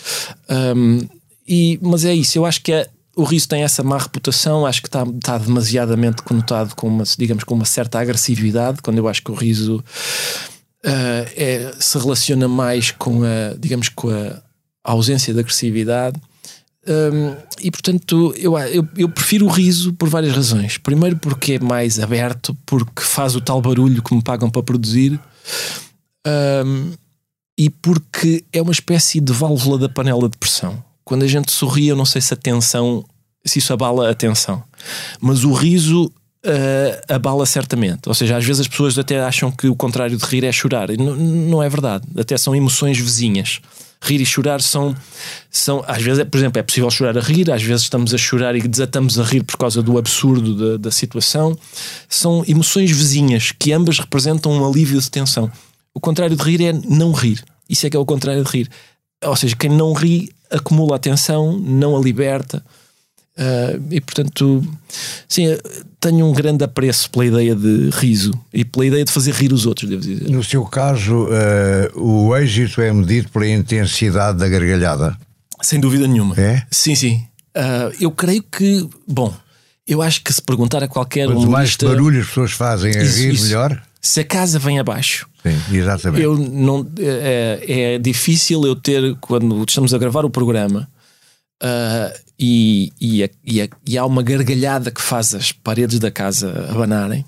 [0.48, 1.06] Um,
[1.46, 4.82] e, mas é isso, eu acho que é, o riso tem essa má reputação, acho
[4.82, 9.30] que está, demasiadamente conotado com uma, digamos, com uma certa agressividade, quando eu acho que
[9.30, 14.42] o riso uh, é, se relaciona mais com a, digamos, com a
[14.82, 16.20] ausência de agressividade
[16.86, 20.76] um, e portanto, eu, eu, eu, prefiro o riso por várias razões.
[20.76, 25.18] Primeiro, porque é mais aberto, porque faz o tal barulho que me pagam para produzir,
[26.26, 26.92] um,
[27.58, 30.82] e porque é uma espécie de válvula da panela de pressão.
[31.04, 33.04] Quando a gente sorri, eu não sei se a tensão,
[33.44, 34.62] se isso abala a tensão,
[35.20, 38.08] mas o riso uh, abala certamente.
[38.08, 40.90] Ou seja, às vezes as pessoas até acham que o contrário de rir é chorar.
[40.90, 42.06] E não é verdade.
[42.18, 43.60] Até são emoções vizinhas
[44.04, 44.94] rir e chorar são,
[45.50, 48.54] são às vezes, por exemplo, é possível chorar a rir, às vezes estamos a chorar
[48.54, 51.56] e desatamos a rir por causa do absurdo da, da situação.
[52.08, 55.50] São emoções vizinhas que ambas representam um alívio de tensão.
[55.94, 57.42] O contrário de rir é não rir.
[57.68, 58.68] Isso é que é o contrário de rir.
[59.24, 62.64] Ou seja, quem não ri acumula atenção, não a liberta.
[63.36, 64.62] Uh, e portanto,
[65.28, 65.46] sim,
[65.98, 69.66] tenho um grande apreço pela ideia de riso e pela ideia de fazer rir os
[69.66, 70.30] outros, devo dizer.
[70.30, 75.18] No seu caso, uh, o êxito é medido pela intensidade da gargalhada?
[75.60, 76.38] Sem dúvida nenhuma.
[76.38, 76.62] É?
[76.70, 77.22] Sim, sim.
[77.56, 79.34] Uh, eu creio que, bom,
[79.86, 83.18] eu acho que se perguntar a qualquer Quanto mais barulho as pessoas fazem a isso,
[83.18, 83.44] rir, isso.
[83.44, 83.82] melhor.
[84.04, 86.22] Se a casa vem abaixo, Sim, exatamente.
[86.22, 90.86] Eu não, é, é difícil eu ter, quando estamos a gravar o programa,
[91.62, 97.24] uh, e, e, e, e, há uma gargalhada que faz as paredes da casa abanarem,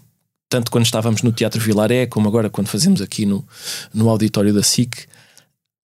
[0.51, 3.43] tanto quando estávamos no Teatro Vilaré, como agora quando fazemos aqui no,
[3.95, 5.07] no auditório da SIC,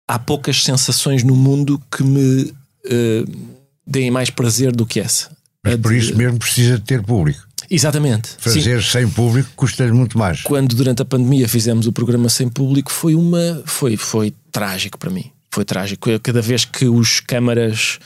[0.06, 3.52] há poucas sensações no mundo que me uh,
[3.88, 5.32] deem mais prazer do que essa.
[5.64, 7.48] Mas por isso mesmo precisa de ter público.
[7.72, 8.32] Exatamente.
[8.38, 8.90] Fazer Sim.
[8.90, 10.42] sem público custa-lhe muito mais.
[10.42, 15.10] Quando durante a pandemia fizemos o programa sem público foi uma foi foi trágico para
[15.10, 15.32] mim.
[15.50, 16.10] Foi trágico.
[16.20, 17.98] Cada vez que os câmaras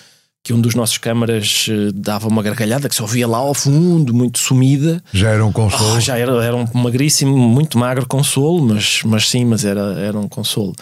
[0.43, 4.13] que um dos nossos câmaras eh, dava uma gargalhada que se ouvia lá ao fundo,
[4.13, 5.03] muito sumida.
[5.11, 5.95] Já era um consolo?
[5.95, 10.19] Oh, já era, era um magríssimo, muito magro consolo, mas, mas sim, mas era, era
[10.19, 10.75] um consolo.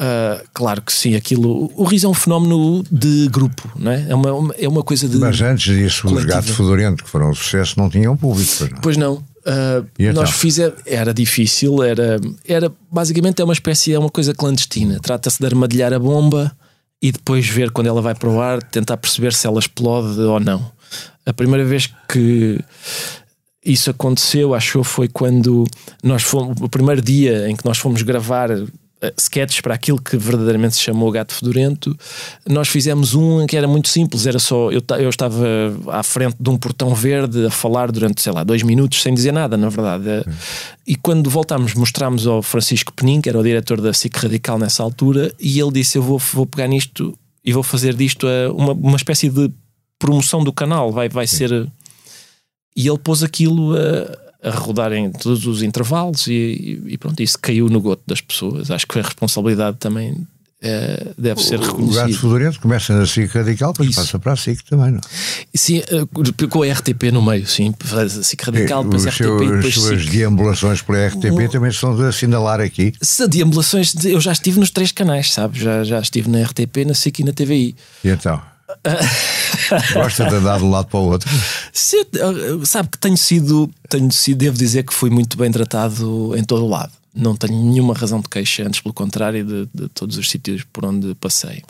[0.00, 1.70] Uh, claro que sim, aquilo.
[1.76, 4.06] O riso é um fenómeno de grupo, não é?
[4.08, 5.18] É uma, é uma coisa de.
[5.18, 6.20] Mas antes disso, coletiva.
[6.20, 8.50] os gatos fedorentos, que foram um sucesso, não tinham público.
[8.58, 8.80] Pois não.
[8.80, 9.30] Pois não.
[9.40, 10.14] Uh, então?
[10.14, 14.98] nós fizemos, era difícil, era, era basicamente é uma espécie, é uma coisa clandestina.
[15.00, 16.50] Trata-se de armadilhar a bomba
[17.02, 20.40] e depois ver quando ela vai para o ar, tentar perceber se ela explode ou
[20.40, 20.70] não.
[21.26, 22.58] A primeira vez que
[23.64, 25.64] isso aconteceu, acho foi quando
[26.02, 28.50] nós fomos, o primeiro dia em que nós fomos gravar
[29.16, 31.96] sketches para aquilo que verdadeiramente se chamou Gato Fedorento.
[32.48, 35.46] Nós fizemos um que era muito simples, era só eu, eu estava
[35.88, 39.32] à frente de um portão verde a falar durante, sei lá, dois minutos sem dizer
[39.32, 40.04] nada, na verdade.
[40.86, 44.82] E quando voltámos, mostramos ao Francisco Penin, que era o diretor da SIC Radical nessa
[44.82, 48.96] altura, e ele disse: Eu vou, vou pegar nisto e vou fazer disto uma, uma
[48.96, 49.50] espécie de
[49.98, 51.50] promoção do canal, vai, vai ser.
[52.76, 57.38] E ele pôs aquilo a a rodar em todos os intervalos e, e, pronto, isso
[57.40, 58.70] caiu no goto das pessoas.
[58.70, 60.26] Acho que a responsabilidade também
[60.62, 62.04] é, deve ser reconhecida.
[62.04, 64.00] O gato fedorento começa na SIC radical, depois isso.
[64.00, 65.00] passa para a SIC também, não?
[65.54, 67.74] Sim, eh, com a RTP no meio, sim.
[67.80, 71.72] Faz a SIC radical, depois RTP seu, e depois As suas deambulações pela RTP também
[71.72, 72.92] são de assinalar aqui.
[73.00, 75.58] Se deambulações, eu já estive nos três canais, sabe?
[75.58, 77.74] Já, já estive na RTP, na SIC e na TVI.
[78.04, 78.40] E então?
[79.94, 81.30] Gosta de andar de um lado para o outro?
[82.64, 86.64] sabe que tenho sido, tenho sido, devo dizer que fui muito bem tratado em todo
[86.64, 86.92] o lado.
[87.14, 90.84] Não tenho nenhuma razão de queixa, antes pelo contrário, de, de todos os sítios por
[90.84, 91.62] onde passei.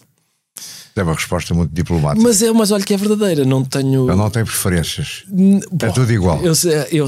[0.95, 2.23] É uma resposta muito diplomática.
[2.23, 4.09] Mas, é, mas olha que é verdadeira, não tenho.
[4.09, 5.25] Eu não tenho preferências.
[5.29, 6.43] Bom, é tudo igual.
[6.43, 6.53] Eu,
[6.91, 7.07] eu,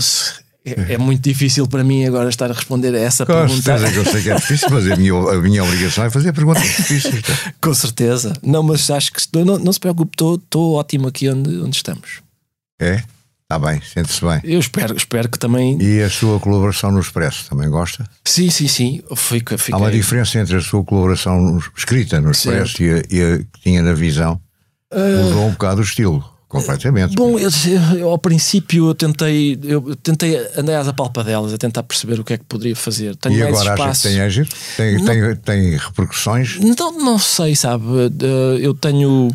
[0.64, 3.54] é, é, muito difícil para mim agora estar a responder a essa Com pergunta.
[3.54, 6.32] Com certeza eu sei que é difícil, mas a minha, a minha obrigação é fazer
[6.32, 7.22] perguntas difíceis.
[7.60, 8.32] Com certeza.
[8.42, 12.20] Não, mas acho que não, não se preocupe, estou ótimo aqui onde, onde estamos.
[12.80, 13.02] É?
[13.42, 14.40] Está bem, sente-se bem.
[14.44, 15.76] Eu espero, espero que também.
[15.82, 18.08] E a sua colaboração no Expresso também gosta?
[18.24, 19.02] Sim, sim, sim.
[19.14, 19.56] Fica...
[19.72, 23.60] Há uma diferença entre a sua colaboração escrita no Expresso e a, e a, que
[23.62, 24.40] tinha na visão.
[24.90, 25.24] Uh...
[25.24, 26.31] Mudou um bocado o estilo.
[26.52, 27.14] Completamente.
[27.14, 27.48] Bom, eu,
[27.98, 32.34] eu, ao princípio eu tentei, eu tentei andar às apalpadelas a tentar perceber o que
[32.34, 33.16] é que poderia fazer.
[33.16, 33.90] Tenho e mais agora espaço.
[33.90, 34.56] acha que tem êxito?
[34.76, 36.58] Tem, não, tem, tem repercussões?
[36.60, 37.84] Não, não sei, sabe?
[38.60, 39.34] Eu tenho.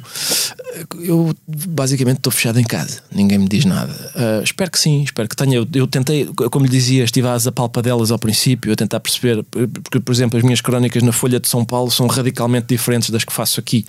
[0.99, 3.93] Eu basicamente estou fechado em casa, ninguém me diz nada.
[4.15, 5.58] Uh, espero que sim, espero que tenha.
[5.58, 9.99] Eu, eu, tentei, como lhe dizia, estive às apalpadelas ao princípio, a tentar perceber, porque,
[9.99, 13.34] por exemplo, as minhas crónicas na Folha de São Paulo são radicalmente diferentes das que
[13.34, 13.86] faço aqui.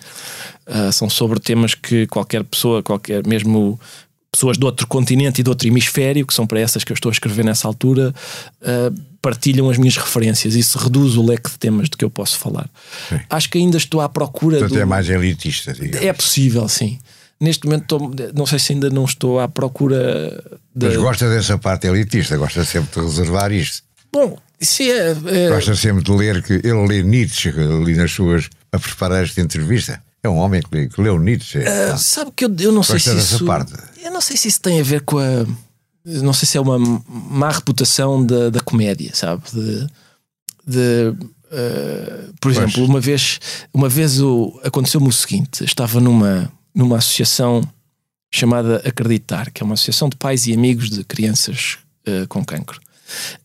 [0.67, 3.79] Uh, são sobre temas que qualquer pessoa, qualquer mesmo
[4.31, 7.11] pessoas de outro continente e de outro hemisfério, que são para essas que eu estou
[7.11, 8.15] a escrever nessa altura,
[8.63, 10.55] uh, partilham as minhas referências.
[10.55, 12.69] Isso reduz o leque de temas de que eu posso falar.
[13.09, 13.21] Sim.
[13.29, 14.59] Acho que ainda estou à procura.
[14.59, 14.81] Portanto, do...
[14.81, 16.07] é mais elitista, digamos.
[16.07, 16.99] É possível, sim.
[17.41, 20.43] Neste momento, estou, não sei se ainda não estou à procura.
[20.75, 20.87] De...
[20.87, 23.83] Mas gosta dessa parte elitista, gosta sempre de reservar isto.
[24.13, 25.49] Bom, se é, é...
[25.49, 28.49] Gosta sempre de ler que ele lê Nietzsche ali nas suas.
[28.73, 30.03] a preparar esta entrevista.
[30.23, 31.59] É um homem que, que leu Nietzsche.
[31.59, 33.45] Uh, sabe que eu, eu não sei se isso.
[33.45, 33.73] Parte.
[34.03, 35.47] Eu não sei se isso tem a ver com a.
[36.05, 36.79] Não sei se é uma
[37.09, 39.43] má reputação da, da comédia, sabe?
[39.53, 39.87] De.
[40.67, 42.89] de uh, por exemplo, pois.
[42.89, 43.41] uma vez,
[43.73, 44.19] uma vez
[44.65, 47.63] aconteceu-me o seguinte: estava numa, numa associação
[48.31, 52.81] chamada Acreditar, que é uma associação de pais e amigos de crianças uh, com cancro.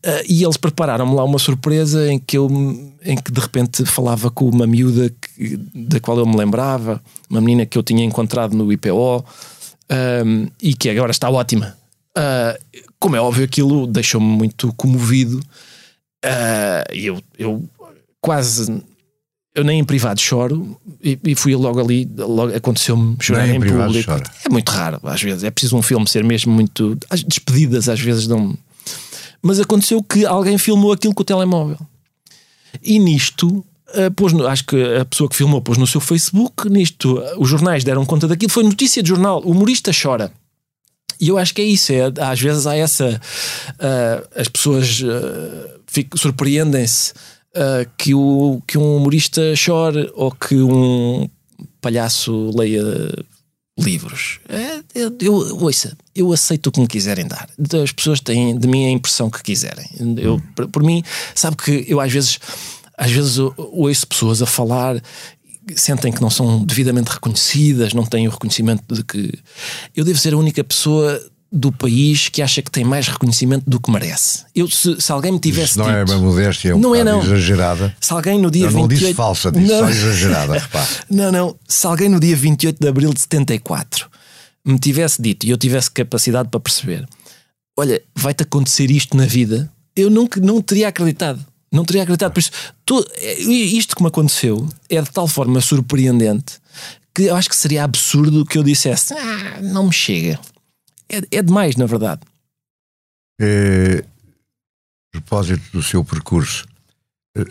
[0.05, 2.47] Uh, e eles prepararam-me lá uma surpresa em que eu
[3.05, 7.41] em que de repente falava com uma miúda que, da qual eu me lembrava, uma
[7.41, 9.25] menina que eu tinha encontrado no IPO
[10.25, 11.77] um, e que agora está ótima.
[12.17, 15.41] Uh, como é óbvio, aquilo deixou-me muito comovido
[16.23, 17.69] Uh, eu, eu
[18.21, 18.81] quase.
[19.53, 23.59] Eu nem em privado choro e, e fui logo ali, logo aconteceu-me chorar Nem em
[23.59, 24.09] público.
[24.09, 24.23] chora.
[24.43, 25.43] É muito raro, às vezes.
[25.43, 26.97] É preciso um filme ser mesmo muito.
[27.09, 28.57] As despedidas às vezes não.
[29.43, 31.77] Mas aconteceu que alguém filmou aquilo com o telemóvel.
[32.81, 36.69] E nisto, ah, pôs no- acho que a pessoa que filmou pôs no seu Facebook.
[36.69, 38.51] Nisto, ah, os jornais deram conta daquilo.
[38.51, 39.41] Foi notícia de jornal.
[39.43, 40.31] O humorista chora.
[41.19, 41.91] E eu acho que é isso.
[41.91, 43.21] É, às vezes há essa.
[43.79, 45.01] ah, as pessoas
[46.15, 47.13] surpreendem-se
[47.97, 51.29] que, o, que um humorista chore ou que um
[51.81, 52.81] palhaço leia
[53.79, 54.39] livros.
[54.47, 55.33] É, eu, eu,
[55.63, 57.49] ouça, eu aceito o que me quiserem dar.
[57.83, 59.85] As pessoas têm de mim a impressão que quiserem.
[60.17, 62.39] Eu, por, por mim, sabe que eu às vezes,
[62.97, 65.01] às vezes ou- ouço pessoas a falar
[65.75, 69.31] sentem que não são devidamente reconhecidas, não têm o reconhecimento de que
[69.95, 71.19] eu devo ser a única pessoa
[71.55, 74.39] do país que acha que tem mais reconhecimento do que merece.
[74.55, 76.95] Eu, se, se alguém me tivesse Isso não é dito, uma modéstia, é um Não
[76.95, 77.21] é, não.
[77.21, 77.95] exagerada.
[78.01, 79.79] se alguém no dia Eu não 28 disse falsa, disse Não.
[79.81, 80.87] só exagerada, repare.
[81.11, 81.55] Não, não.
[81.67, 84.09] Se alguém no dia 28 de abril de 74
[84.65, 87.07] me tivesse dito e eu tivesse capacidade para perceber,
[87.77, 91.45] olha, vai-te acontecer isto na vida, eu nunca não teria acreditado.
[91.71, 92.31] Não teria acreditado.
[92.33, 92.51] Por isso,
[92.85, 96.53] tu- é, isto que me aconteceu é de tal forma surpreendente
[97.15, 100.39] que eu acho que seria absurdo que eu dissesse: Ah, não me chega.
[101.13, 102.21] É, é demais, na verdade.
[103.41, 104.03] A
[105.11, 106.65] propósito do seu percurso,
[107.37, 107.43] eh,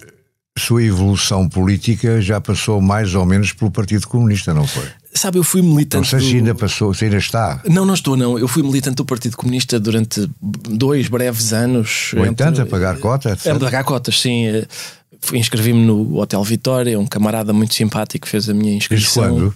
[0.59, 4.87] sua evolução política já passou mais ou menos pelo Partido Comunista, não foi?
[5.14, 6.09] Sabe, eu fui Não militante.
[6.09, 7.61] sei se ainda passou, se ainda está.
[7.68, 8.38] Não, não estou, não.
[8.38, 12.11] Eu fui militante do Partido Comunista durante dois breves anos.
[12.14, 13.46] No Entre- entanto, a pagar cota, etc.
[13.46, 14.46] É, pagar cotas, sim.
[15.25, 19.23] Fui- Inscrevi-me no Hotel Vitória, um camarada muito simpático fez a minha inscrição.
[19.23, 19.55] quando?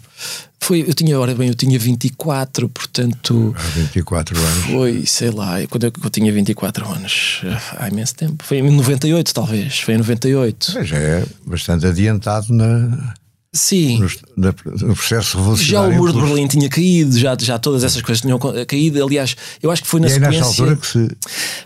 [0.59, 3.55] Foi, eu tinha, ora bem, eu tinha 24, portanto.
[3.57, 4.65] Há 24 anos.
[4.65, 7.43] Foi, sei lá, quando eu, eu tinha 24 anos,
[7.79, 8.43] há imenso tempo.
[8.45, 9.81] Foi em 98, talvez.
[9.81, 10.73] Foi em 98.
[10.75, 13.15] Mas já é bastante adiantado na,
[13.57, 13.99] Sim.
[14.01, 14.55] no, na-
[14.87, 15.41] no processo Já o
[15.89, 15.97] revolucionário.
[15.97, 19.03] muro de Berlim tinha caído, já, já todas essas coisas tinham caído.
[19.05, 20.43] Aliás, eu acho que foi na E é sequência.
[20.45, 21.09] altura que se.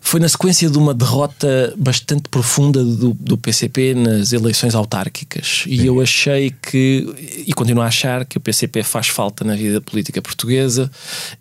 [0.01, 5.65] Foi na sequência de uma derrota bastante profunda do, do PCP nas eleições autárquicas.
[5.67, 7.07] E eu achei que,
[7.47, 10.91] e continuo a achar, que o PCP faz falta na vida política portuguesa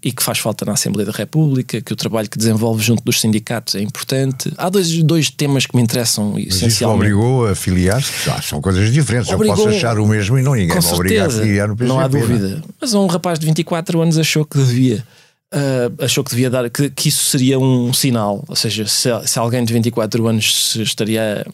[0.03, 3.19] e que faz falta na Assembleia da República, que o trabalho que desenvolve junto dos
[3.21, 4.51] sindicatos é importante.
[4.57, 7.11] Há dois, dois temas que me interessam Mas isso essencialmente.
[7.13, 8.29] obrigou a filiar-se.
[8.29, 9.29] Ah, são coisas diferentes.
[9.31, 11.67] Obrigou- Eu posso achar o mesmo e não ninguém Com me obriga a certeza, filiar
[11.67, 11.89] no PCP.
[11.93, 12.21] não há não é?
[12.21, 12.63] dúvida.
[12.81, 15.05] Mas um rapaz de 24 anos achou que devia.
[15.53, 19.39] ah, achou que devia dar que, que isso seria um sinal, ou seja, se, se
[19.39, 21.45] alguém de 24 anos se estaria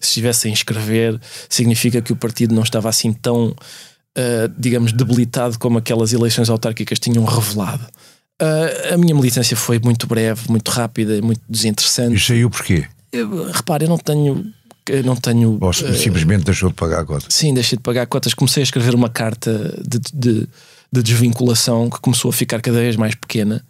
[0.00, 3.54] se estivesse a inscrever, significa que o partido não estava assim tão,
[4.16, 7.84] ah, digamos, debilitado como aquelas eleições autárquicas tinham revelado.
[8.40, 12.16] Ah, a minha militância foi muito breve, muito rápida, muito desinteressante.
[12.16, 12.84] E saiu porquê?
[13.12, 14.44] Eu, repare, eu não tenho,
[15.04, 17.26] não tenho Ou se- simplesmente deixou de pagar a cota?
[17.28, 18.34] Sim, deixei de pagar cotas.
[18.34, 20.48] Comecei a escrever uma carta de, de,
[20.92, 23.64] de desvinculação que começou a ficar cada vez mais pequena.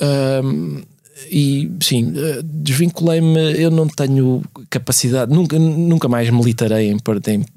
[0.00, 0.82] Ahm,
[1.30, 3.52] e sim, eh, desvinculei-me.
[3.60, 6.96] Eu não tenho capacidade, nunca, nunca mais militarei em,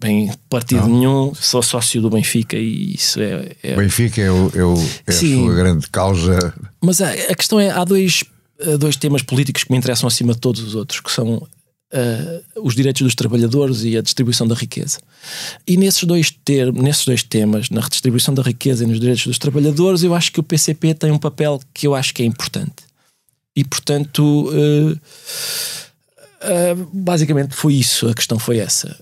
[0.04, 0.90] em, em partido Não.
[0.96, 1.34] nenhum.
[1.36, 3.52] Sou sócio do Benfica e isso é.
[3.64, 4.76] é- Benfica é, o, é, o-
[5.08, 6.54] é a sua grande causa.
[6.82, 8.24] Mas a, a questão é: há dois,
[8.60, 11.42] eh, dois temas políticos que me interessam acima de todos os outros, que são
[11.98, 15.00] eh, os direitos dos trabalhadores e a distribuição da riqueza.
[15.66, 19.38] E nesses dois, ter, nesses dois temas, na redistribuição da riqueza e nos direitos dos
[19.38, 22.84] trabalhadores, eu acho que o PCP tem um papel que eu acho que é importante.
[23.56, 24.52] E portanto.
[24.54, 24.98] eh,
[26.42, 28.98] eh, basicamente foi isso, a questão foi essa.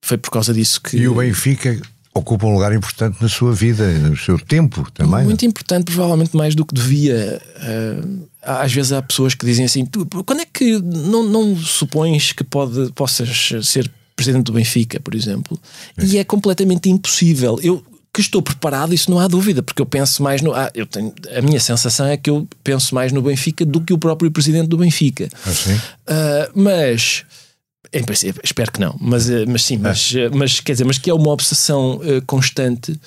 [0.00, 0.96] Foi por causa disso que.
[0.96, 1.78] E o Benfica
[2.14, 5.24] ocupa um lugar importante na sua vida, no seu tempo também.
[5.24, 7.42] Muito importante, provavelmente mais do que devia.
[8.46, 12.44] Às vezes há pessoas que dizem assim: tu, quando é que não, não supões que
[12.44, 15.60] pode, possas ser presidente do Benfica, por exemplo?
[16.02, 17.58] E é completamente impossível.
[17.62, 20.54] Eu que estou preparado, isso não há dúvida, porque eu penso mais no.
[20.54, 23.92] Ah, eu tenho, a minha sensação é que eu penso mais no Benfica do que
[23.92, 25.28] o próprio presidente do Benfica.
[26.06, 27.26] Ah, mas
[27.92, 30.98] em princípio, espero que não, mas, eh, mas sim, mas, eh, mas quer dizer, mas
[30.98, 32.98] que é uma obsessão eh, constante,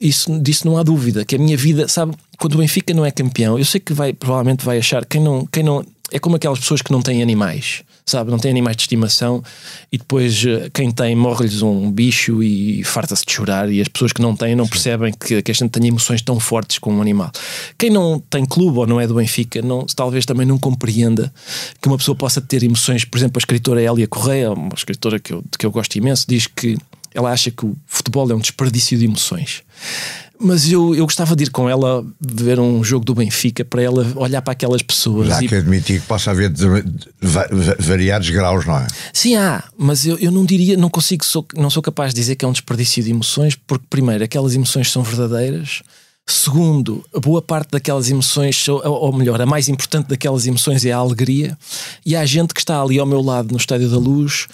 [0.00, 1.24] isso, disso não há dúvida.
[1.24, 4.12] Que a minha vida, sabe, quando o Benfica não é campeão, eu sei que vai,
[4.12, 7.82] provavelmente vai achar quem não, quem não é como aquelas pessoas que não têm animais,
[8.04, 9.42] sabe, não têm animais de estimação
[9.92, 14.12] e depois eh, quem tem morre-lhes um bicho e farta-se de chorar, e as pessoas
[14.12, 17.00] que não têm não percebem que, que a gente tem emoções tão fortes com um
[17.00, 17.30] animal.
[17.78, 21.32] Quem não tem clube ou não é do Benfica, não, talvez também não compreenda
[21.80, 23.04] que uma pessoa possa ter emoções.
[23.04, 26.48] Por exemplo, a escritora Hélia Correia, uma escritora que eu, que eu gosto imenso, diz
[26.48, 26.76] que
[27.14, 29.62] ela acha que o, futebol é um desperdício de emoções.
[30.42, 34.10] Mas eu, eu gostava de ir com ela ver um jogo do Benfica para ela
[34.16, 35.28] olhar para aquelas pessoas.
[35.28, 35.48] Já e...
[35.48, 36.98] que admitir que possa haver de, de,
[37.78, 38.86] variados graus, não é?
[39.12, 42.36] Sim, há, mas eu, eu não diria, não consigo, sou, não sou capaz de dizer
[42.36, 45.82] que é um desperdício de emoções, porque, primeiro, aquelas emoções são verdadeiras.
[46.26, 50.96] Segundo, a boa parte daquelas emoções, ou melhor, a mais importante daquelas emoções é a
[50.96, 51.58] alegria.
[52.06, 54.46] E há gente que está ali ao meu lado no Estádio da Luz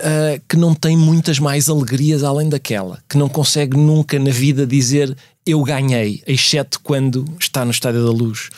[0.00, 4.66] uh, que não tem muitas mais alegrias além daquela, que não consegue nunca na vida
[4.66, 8.50] dizer eu ganhei, exceto quando está no Estádio da Luz.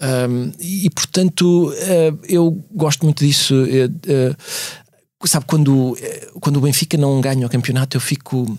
[0.00, 3.54] Um, e portanto, uh, eu gosto muito disso.
[3.54, 5.96] Uh, sabe, quando,
[6.40, 8.58] quando o Benfica não ganha o campeonato, eu fico.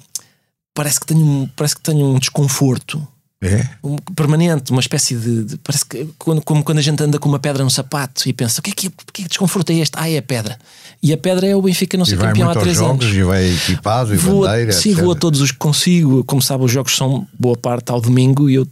[0.74, 3.08] Parece que tenho, parece que tenho um desconforto
[3.42, 3.70] é?
[3.84, 7.30] Um, permanente, uma espécie de, de, Parece que quando, como quando a gente anda com
[7.30, 9.94] uma pedra no sapato e pensa: o que é que, que, que desconforto é este?
[9.96, 10.58] Ah, é a pedra.
[11.04, 13.16] E a pedra é o Benfica não ser campeão há três jogos, anos.
[13.16, 14.72] E vai equipado e vou, bandeira.
[14.72, 15.04] Sim, etc.
[15.04, 16.24] vou a todos os que consigo.
[16.24, 18.68] Como sabe, os jogos são boa parte ao domingo e eu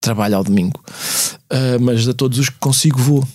[0.00, 0.80] trabalho ao domingo.
[1.52, 3.26] Uh, mas a todos os que consigo vou.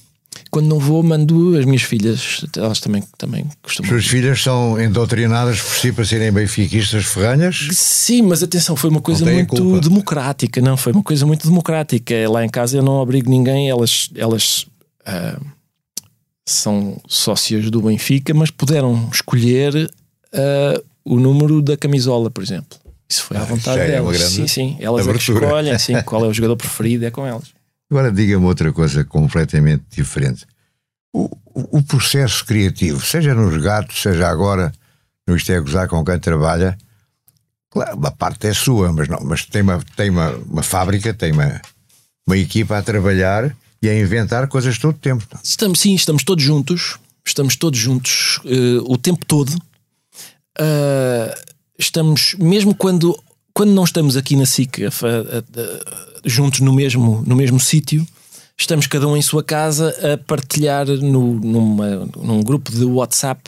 [0.51, 3.91] Quando não vou, mando as minhas filhas, elas também, também costumam.
[3.91, 7.67] As suas filhas são endoutrinadas por si para serem benfiquistas ferranhas?
[7.71, 10.75] Sim, mas atenção, foi uma coisa muito democrática, não?
[10.75, 12.15] Foi uma coisa muito democrática.
[12.29, 14.65] Lá em casa eu não obrigo ninguém, elas, elas
[15.01, 15.45] uh,
[16.45, 19.75] são sócias do Benfica, mas puderam escolher
[20.33, 22.77] uh, o número da camisola, por exemplo.
[23.07, 24.19] Isso foi à ah, vontade é delas.
[24.21, 24.77] sim, sim.
[24.79, 27.58] Elas é escolhem sim, qual é o jogador preferido, é com elas.
[27.89, 30.45] Agora diga-me outra coisa completamente diferente.
[31.11, 34.71] O, o, processo criativo, seja nos gatos, seja agora
[35.27, 36.77] no Isto é Gozar com quem trabalha,
[37.69, 41.31] claro, uma parte é sua, mas, não, mas tem, uma, tem uma, uma fábrica, tem
[41.31, 41.61] uma,
[42.27, 45.25] uma equipa a trabalhar e a inventar coisas todo o tempo.
[45.43, 49.49] Estamos, sim, estamos todos juntos, estamos todos juntos uh, o tempo todo.
[50.59, 51.33] Uh,
[51.77, 53.17] estamos, mesmo quando,
[53.53, 58.05] quando não estamos aqui na SIC a, a, a, juntos no mesmo, no mesmo sítio,
[58.57, 63.41] estamos cada um em sua casa a partilhar no, numa, num grupo de WhatsApp,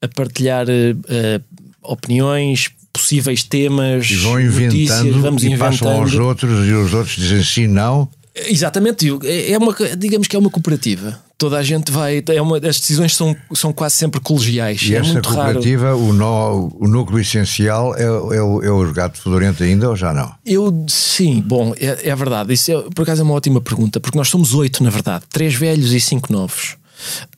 [0.00, 1.44] a partilhar uh,
[1.82, 5.70] opiniões, possíveis temas, e vão inventando, notícias, vamos e inventando.
[5.70, 8.08] passam aos outros e os outros dizem sim, não.
[8.34, 11.25] Exatamente, é, é uma, digamos que é uma cooperativa.
[11.38, 12.22] Toda a gente vai.
[12.28, 14.82] É uma, as decisões são, são quase sempre colegiais.
[14.82, 15.98] E é essa muito cooperativa, raro.
[15.98, 20.14] O, nó, o núcleo essencial é, é, o, é o gato fedorento ainda ou já
[20.14, 20.32] não?
[20.46, 22.54] Eu, sim, bom, é, é verdade.
[22.54, 25.54] Isso é, por acaso é uma ótima pergunta, porque nós somos oito, na verdade: três
[25.54, 26.76] velhos e cinco novos.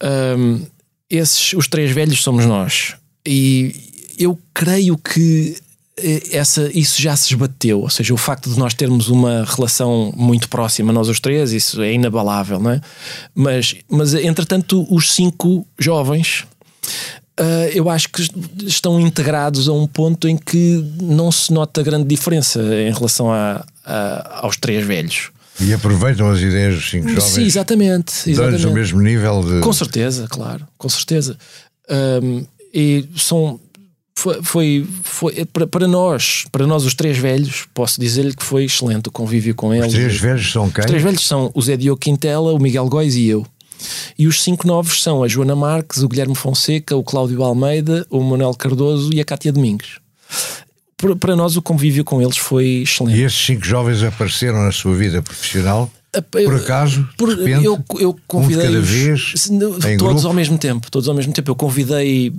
[0.00, 0.62] Um,
[1.10, 2.94] esses, os três velhos somos nós.
[3.26, 3.74] E
[4.18, 5.56] eu creio que
[6.30, 10.48] essa, isso já se esbateu, ou seja, o facto de nós termos uma relação muito
[10.48, 12.80] próxima, nós os três, isso é inabalável, não é?
[13.34, 16.44] Mas, mas entretanto, os cinco jovens,
[17.40, 18.22] uh, eu acho que
[18.64, 23.64] estão integrados a um ponto em que não se nota grande diferença em relação a,
[23.84, 25.30] a aos três velhos.
[25.60, 27.24] E aproveitam as ideias dos cinco jovens.
[27.24, 28.30] Sim, exatamente.
[28.30, 28.66] exatamente.
[28.66, 29.60] o mesmo nível de.
[29.60, 31.36] Com certeza, claro, com certeza.
[32.22, 33.58] Um, e são
[34.18, 38.64] foi, foi, foi para, para, nós, para nós os três velhos, posso dizer-lhe que foi
[38.64, 39.86] excelente o convívio com eles.
[39.86, 40.84] Os três velhos são quem?
[40.84, 43.46] Os três velhos são o Zé Diogo Quintela, o Miguel Góis e eu.
[44.18, 48.20] E os cinco novos são a Joana Marques, o Guilherme Fonseca, o Cláudio Almeida, o
[48.20, 50.00] Manuel Cardoso e a Cátia Domingos.
[51.20, 53.20] Para nós o convívio com eles foi excelente.
[53.20, 55.88] E esses cinco jovens apareceram na sua vida profissional?
[56.22, 59.32] Por acaso, por, repente, eu, eu convidei um cada vez,
[59.98, 61.50] todos ao mesmo tempo, todos ao mesmo tempo.
[61.50, 62.32] Eu convidei,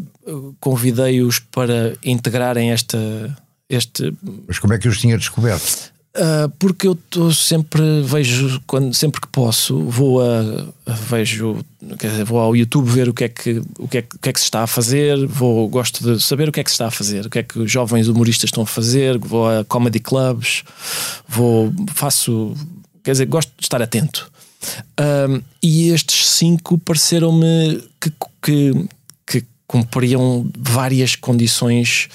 [0.60, 2.98] convidei-os para integrarem esta,
[3.70, 4.14] este.
[4.48, 5.92] Mas como é que os tinha descoberto?
[6.18, 12.24] Uh, porque eu tô, sempre vejo quando sempre que posso vou a, a, vejo dizer,
[12.24, 14.40] vou ao YouTube ver o que é que o que é, o que é que
[14.40, 16.92] se está a fazer vou gosto de saber o que é que se está a
[16.92, 20.64] fazer o que é que os jovens humoristas estão a fazer vou a comedy clubs
[21.28, 22.56] vou faço
[23.10, 24.32] Quer dizer, gosto de estar atento.
[25.00, 28.90] Um, e estes cinco pareceram-me que, que,
[29.26, 32.08] que, cumpriam várias condições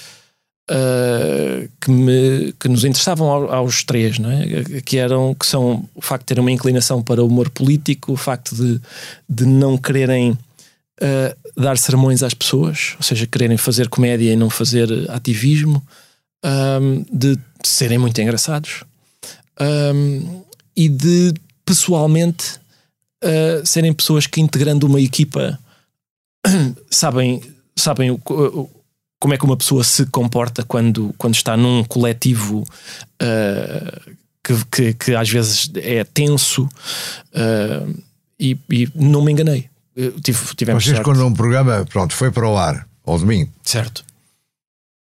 [0.71, 4.45] uh, que, me, que nos interessavam aos três, não é?
[4.85, 8.17] que, eram, que são o facto de terem uma inclinação para o humor político, o
[8.17, 8.79] facto de,
[9.27, 14.49] de não quererem uh, dar sermões às pessoas, ou seja, quererem fazer comédia e não
[14.49, 15.85] fazer ativismo,
[16.81, 18.85] um, de serem muito engraçados.
[19.59, 20.44] Um,
[20.75, 21.33] e de
[21.65, 22.59] pessoalmente
[23.23, 25.57] uh, serem pessoas que integrando uma equipa
[26.89, 27.41] sabem,
[27.75, 28.69] sabem o, o,
[29.19, 34.93] como é que uma pessoa se comporta quando, quando está num coletivo uh, que, que,
[34.93, 38.03] que, às vezes é tenso uh,
[38.39, 39.69] e, e, não me enganei.
[40.21, 41.03] Tive, Vocês, sorte.
[41.03, 44.04] quando um programa pronto, foi para o ar ao domingo, certo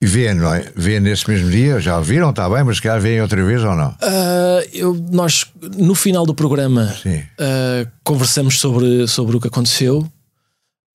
[0.02, 0.66] E vê, não é?
[0.76, 3.76] Vê nesse mesmo dia, já viram, está bem, mas se calhar vêem outra vez ou
[3.76, 3.90] não?
[3.90, 5.46] Uh, eu, nós,
[5.78, 10.00] no final do programa, uh, conversamos sobre, sobre o que aconteceu.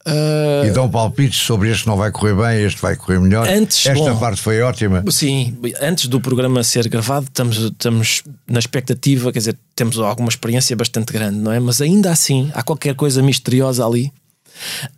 [0.05, 3.49] Uh, e dão palpites sobre este não vai correr bem, este vai correr melhor.
[3.49, 5.05] Antes, Esta bom, parte foi ótima.
[5.09, 10.75] Sim, antes do programa ser gravado, estamos, estamos na expectativa, quer dizer, temos alguma experiência
[10.75, 11.61] bastante grande, não é?
[11.61, 14.13] Mas ainda assim, há qualquer coisa misteriosa ali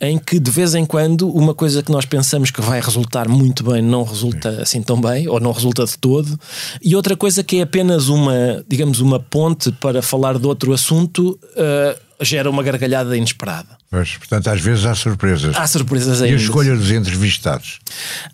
[0.01, 3.65] em que de vez em quando uma coisa que nós pensamos que vai resultar muito
[3.65, 6.39] bem não resulta assim tão bem, ou não resulta de todo,
[6.83, 11.39] e outra coisa que é apenas uma, digamos, uma ponte para falar de outro assunto.
[11.57, 13.69] Uh, gera uma gargalhada inesperada.
[13.93, 15.57] Mas, portanto, às vezes há surpresas.
[15.57, 16.37] Há surpresas ainda.
[16.37, 17.79] E a escolha dos entrevistados,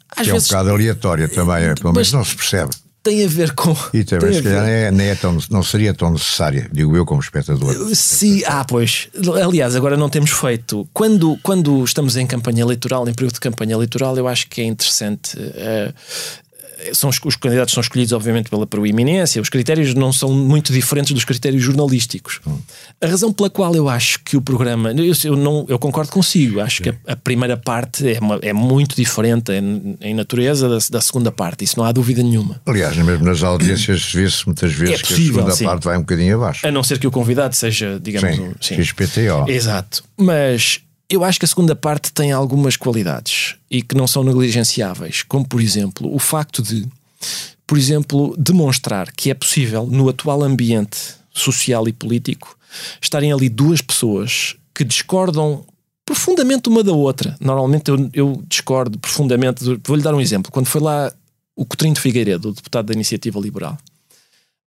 [0.09, 0.51] às que vezes...
[0.51, 2.70] é um bocado aleatória também, é, pelo menos não se percebe
[3.05, 3.77] tem a ver com.
[3.93, 7.21] E também, se calhar, é, não, é tão, não seria tão necessária, digo eu, como
[7.21, 7.95] espectador.
[7.95, 9.09] Sim, ah, pois.
[9.45, 10.89] Aliás, agora não temos feito.
[10.93, 14.65] Quando, quando estamos em campanha eleitoral, em período de campanha eleitoral, eu acho que é
[14.65, 15.95] interessante uh,
[16.93, 19.41] são os, os, candidatos são escolhidos, obviamente, pela proeminência.
[19.41, 22.41] Os critérios não são muito diferentes dos critérios jornalísticos.
[22.47, 22.59] Hum.
[23.01, 24.93] A razão pela qual eu acho que o programa.
[24.93, 26.61] Eu, eu não, eu concordo consigo.
[26.61, 26.82] Acho Sim.
[26.85, 31.01] que a, a, primeira parte é, uma, é muito diferente em, em natureza da, da,
[31.01, 31.64] segunda parte.
[31.64, 32.61] Isso não há dúvida nenhuma.
[32.66, 35.64] Aliás, mesmo nas audiências vê-se muitas vezes é possível, que a segunda sim.
[35.64, 36.66] parte vai um bocadinho abaixo.
[36.66, 38.37] A não ser que o convidado seja, digamos.
[38.37, 38.82] Sim, sim.
[38.82, 39.49] XPTO.
[39.49, 40.05] Exato.
[40.16, 40.80] Mas
[41.15, 45.47] eu acho que a segunda parte tem algumas qualidades e que não são negligenciáveis, como
[45.47, 46.87] por exemplo o facto de,
[47.67, 50.99] por exemplo, demonstrar que é possível no atual ambiente
[51.33, 52.57] social e político
[53.01, 55.65] estarem ali duas pessoas que discordam
[56.05, 57.37] profundamente uma da outra.
[57.41, 59.65] Normalmente eu, eu discordo profundamente.
[59.87, 60.53] Vou-lhe dar um exemplo.
[60.53, 61.12] Quando foi lá
[61.57, 63.79] o Coutinho de Figueiredo, o deputado da Iniciativa Liberal,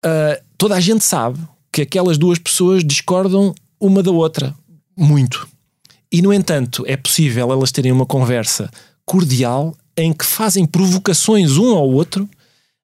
[0.06, 1.40] uh, toda a gente sabe
[1.72, 4.54] que aquelas duas pessoas discordam uma da outra
[4.98, 5.48] muito.
[6.12, 8.70] E, no entanto, é possível elas terem uma conversa
[9.06, 12.30] cordial em que fazem provocações um ao outro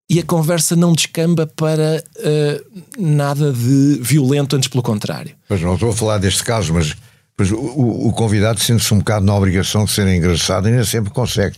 [0.09, 5.36] e a conversa não descamba para uh, nada de violento, antes pelo contrário.
[5.49, 6.95] Mas não estou a falar deste caso, mas,
[7.38, 11.11] mas o, o, convidado sente-se um bocado na obrigação de ser engraçado e nem sempre
[11.11, 11.57] consegue.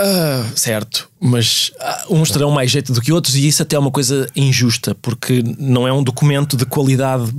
[0.00, 1.70] Uh, certo, mas
[2.08, 4.94] uh, uns terão mais jeito do que outros e isso até é uma coisa injusta,
[4.94, 7.30] porque não é um documento de qualidade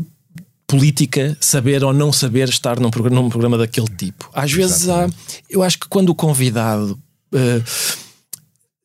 [0.68, 4.30] política saber ou não saber estar num programa, num programa daquele tipo.
[4.34, 5.08] Às vezes há,
[5.50, 7.00] eu acho que quando o convidado.
[7.32, 7.64] Uh,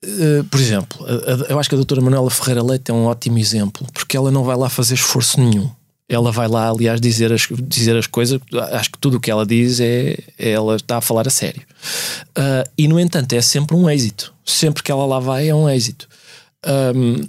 [0.05, 1.07] uh, por exemplo,
[1.49, 4.45] eu acho que a doutora Manuela Ferreira Leite é um ótimo exemplo, porque ela não
[4.45, 5.71] vai lá fazer esforço nenhum.
[6.09, 8.41] Ela vai lá, aliás, dizer as, dizer as coisas.
[8.73, 11.63] Acho que tudo o que ela diz é, é ela está a falar a sério.
[12.31, 14.35] Uh, e, no entanto, é sempre um êxito.
[14.45, 16.09] Sempre que ela lá vai, é um êxito.
[16.67, 17.25] Um,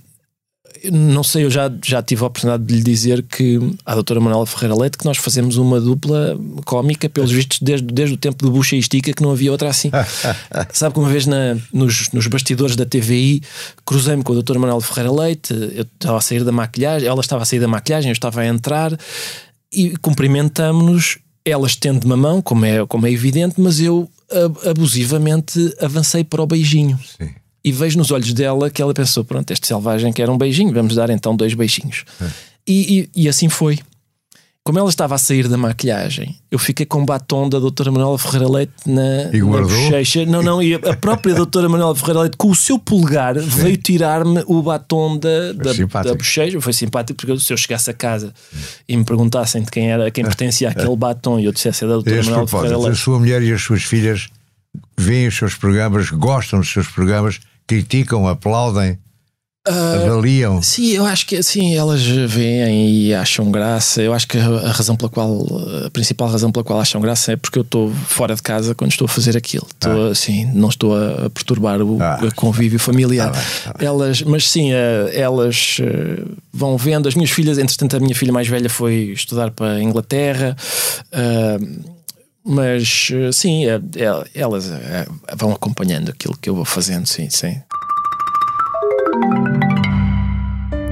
[0.89, 4.45] não sei, eu já, já tive a oportunidade de lhe dizer que à doutora Manuela
[4.45, 8.51] Ferreira Leite que nós fazemos uma dupla cómica, pelos vistos, desde, desde o tempo do
[8.51, 9.91] Bucha e Estica, que não havia outra assim.
[10.73, 13.41] Sabe que uma vez na, nos, nos bastidores da TVI
[13.85, 17.43] cruzei-me com a doutora Manuela Ferreira Leite, eu estava a sair da maquilhagem, ela estava
[17.43, 18.97] a sair da maquilhagem, eu estava a entrar
[19.71, 21.19] e cumprimentamos-nos.
[21.43, 24.09] Ela estende-me a mão, como é, como é evidente, mas eu
[24.69, 26.99] abusivamente avancei para o beijinho.
[27.17, 30.73] Sim e vejo nos olhos dela que ela pensou: pronto, este selvagem quer um beijinho,
[30.73, 32.03] vamos dar então dois beijinhos.
[32.21, 32.25] É.
[32.67, 33.79] E, e, e, assim foi.
[34.63, 38.17] Como ela estava a sair da maquilhagem, eu fiquei com o batom da doutora Manuela
[38.19, 40.23] Ferreira Leite na, na bochecha.
[40.27, 43.47] Não, não, e a própria doutora Manuela Ferreira Leite, com o seu polegar, Sim.
[43.47, 46.61] veio tirar-me o batom da, da, da, bochecha.
[46.61, 48.31] Foi simpático, porque se eu chegasse a casa
[48.87, 51.87] e me perguntassem de quem era, a quem pertencia aquele batom e eu dissesse é
[51.87, 52.91] da doutora Manuela Ferreira Leite.
[52.91, 54.27] A sua mulher e as suas filhas
[54.95, 58.97] veem os seus programas, gostam dos seus programas criticam, aplaudem,
[59.67, 60.61] uh, avaliam?
[60.61, 64.01] Sim, eu acho que sim, elas veem e acham graça.
[64.01, 65.45] Eu acho que a razão pela qual,
[65.85, 68.91] a principal razão pela qual acham graça é porque eu estou fora de casa quando
[68.91, 69.67] estou a fazer aquilo.
[69.69, 70.11] Estou ah.
[70.11, 72.19] assim, não estou a perturbar o ah.
[72.35, 73.31] convívio familiar.
[73.31, 73.87] Tá bem, tá bem.
[73.87, 77.07] Elas, mas sim, eh, elas eh, vão vendo.
[77.07, 80.55] As minhas filhas, entretanto, a minha filha mais velha foi estudar para a Inglaterra.
[81.11, 82.00] Uh,
[82.43, 87.29] mas eh, sim, é, é, elas é, vão acompanhando aquilo que eu vou fazendo, sim,
[87.29, 87.61] sim.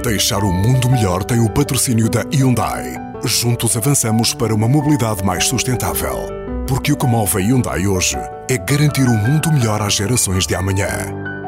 [0.02, 2.94] Deixar o mundo melhor tem o patrocínio da Hyundai.
[3.24, 6.26] Juntos avançamos para uma mobilidade mais sustentável.
[6.66, 8.16] Porque o que move a Hyundai hoje
[8.48, 10.88] é garantir um mundo melhor às gerações de amanhã.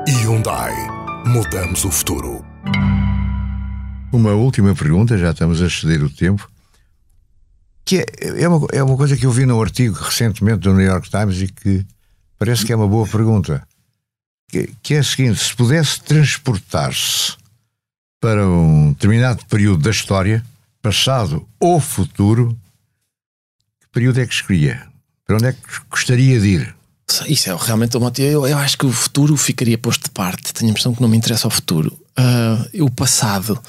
[0.06, 0.74] Hyundai.
[1.24, 2.44] Mudamos o futuro.
[4.12, 6.51] Uma última pergunta, já estamos a exceder o tempo
[7.84, 8.06] que é,
[8.42, 11.40] é, uma, é uma coisa que eu vi num artigo recentemente do New York Times
[11.40, 11.84] e que
[12.38, 13.66] parece que é uma boa pergunta.
[14.48, 17.36] Que, que é a seguinte: se pudesse transportar-se
[18.20, 20.44] para um determinado período da história,
[20.80, 22.56] passado ou futuro,
[23.80, 24.86] que período é que escolhia?
[25.26, 25.60] Para onde é que
[25.90, 26.74] gostaria de ir?
[27.26, 28.28] Isso é realmente motivo.
[28.28, 30.52] Eu, eu acho que o futuro ficaria posto de parte.
[30.54, 31.92] Tenho a impressão que não me interessa o futuro.
[32.18, 33.60] Uh, o passado,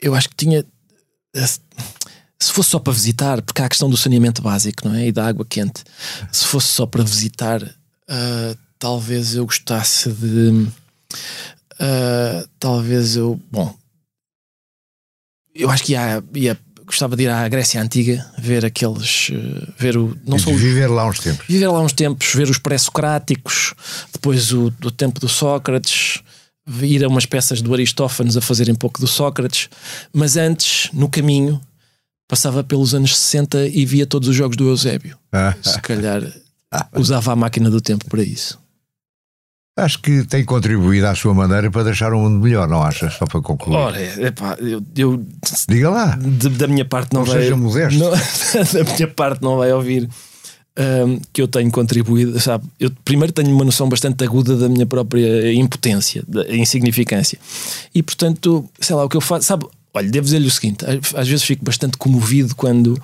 [0.00, 0.64] eu acho que tinha.
[2.44, 5.06] Se fosse só para visitar, porque há a questão do saneamento básico, não é?
[5.06, 5.82] E da água quente.
[6.30, 10.68] Se fosse só para visitar, uh, talvez eu gostasse de.
[11.80, 13.40] Uh, talvez eu.
[13.50, 13.74] Bom.
[15.54, 19.30] Eu acho que ia, ia gostava de ir à Grécia Antiga, ver aqueles.
[19.32, 20.14] Eh, ver o.
[20.26, 21.46] Não só viver lá uns tempos.
[21.48, 23.72] Viver lá uns tempos, ver os pré-socráticos,
[24.12, 26.22] depois o do tempo do Sócrates,
[26.82, 29.70] ir a umas peças do Aristófanes a fazerem um pouco do Sócrates,
[30.12, 31.58] mas antes, no caminho,
[32.28, 35.16] passava pelos anos 60 e via todos os jogos do Eusébio.
[35.62, 36.22] Se calhar
[36.96, 38.58] usava a máquina do tempo para isso.
[39.76, 43.14] Acho que tem contribuído à sua maneira para deixar o mundo melhor, não achas?
[43.14, 43.76] Só para concluir.
[43.76, 45.26] Ora, epá, eu, eu
[45.68, 46.14] Diga lá.
[46.14, 47.42] De, da minha parte não, não vai.
[47.42, 47.98] Seja modesto.
[47.98, 48.10] Não,
[48.72, 50.08] da minha parte não vai ouvir
[50.78, 52.38] um, que eu tenho contribuído.
[52.38, 52.64] Sabe?
[52.78, 57.36] Eu primeiro tenho uma noção bastante aguda da minha própria impotência, da insignificância.
[57.92, 59.44] E portanto, sei lá, o que eu faço.
[59.44, 63.00] Sabe, olha, devo dizer-lhe o seguinte: às vezes fico bastante comovido quando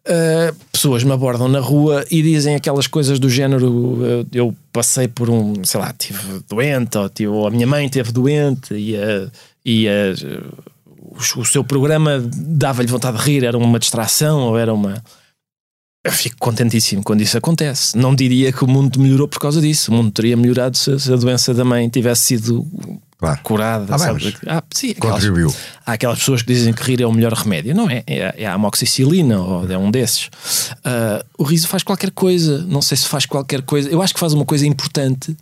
[0.00, 5.06] Uh, pessoas me abordam na rua e dizem aquelas coisas do género: eu, eu passei
[5.06, 8.96] por um, sei lá, tive doente, ou, tive, ou a minha mãe teve doente, e,
[8.96, 9.30] uh,
[9.64, 10.64] e uh,
[10.96, 15.02] o, o, seu programa dava-lhe vontade de rir, era uma distração ou era uma.
[16.02, 17.96] Eu fico contentíssimo quando isso acontece.
[17.96, 19.92] Não diria que o mundo melhorou por causa disso.
[19.92, 22.66] O mundo teria melhorado se, se a doença da mãe tivesse sido
[23.20, 23.40] claro.
[23.42, 23.94] curada.
[23.94, 24.58] Ah?
[24.58, 25.54] Ah, sim, aquelas, Contribuiu.
[25.86, 27.74] Há aquelas pessoas que dizem que rir é o melhor remédio.
[27.74, 28.02] Não é?
[28.06, 30.26] É, é a amoxicilina ou é um desses.
[30.78, 32.64] Uh, o riso faz qualquer coisa.
[32.66, 33.88] Não sei se faz qualquer coisa.
[33.88, 35.36] Eu acho que faz uma coisa importante,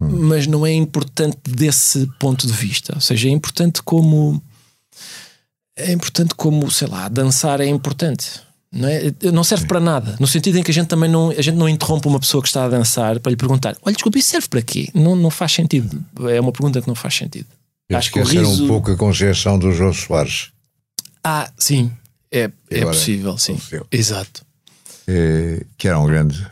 [0.00, 0.26] hum.
[0.28, 2.94] mas não é importante desse ponto de vista.
[2.94, 4.40] Ou seja, é importante como.
[5.78, 8.45] É importante como, sei lá, dançar é importante.
[8.76, 9.12] Não, é?
[9.32, 9.68] não serve Sim.
[9.68, 12.20] para nada, no sentido em que a gente também não, a gente não interrompe uma
[12.20, 14.88] pessoa que está a dançar para lhe perguntar: Olha, desculpa, isso serve para quê?
[14.94, 16.04] Não, não faz sentido.
[16.28, 17.46] É uma pergunta que não faz sentido.
[17.88, 18.64] Eu Acho que riso...
[18.64, 20.50] um pouco a concepção do João Soares.
[21.24, 21.90] Ah, sim,
[22.30, 23.58] é, é possível, sim.
[23.90, 24.44] Exato.
[25.08, 26.44] É, que era um grande,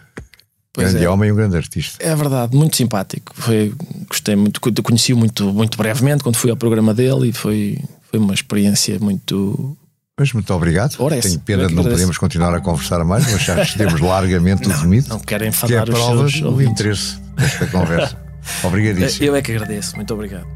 [0.77, 1.09] grande é.
[1.09, 2.03] homem e um grande artista.
[2.03, 3.33] É verdade, muito simpático.
[3.35, 3.75] Foi,
[4.09, 7.79] gostei muito, conheci-o muito, muito brevemente quando fui ao programa dele e foi,
[8.11, 9.77] foi uma experiência muito
[10.19, 10.95] mas muito obrigado.
[11.01, 14.75] Ora, Tenho pena de não podermos continuar a conversar mais, mas já estemos largamente não,
[14.75, 15.09] resumido.
[15.09, 18.17] Não querem falar que é prova do interesse desta conversa.
[18.63, 19.27] Obrigadíssimo.
[19.27, 19.97] Eu é que agradeço.
[19.97, 20.47] Muito obrigado.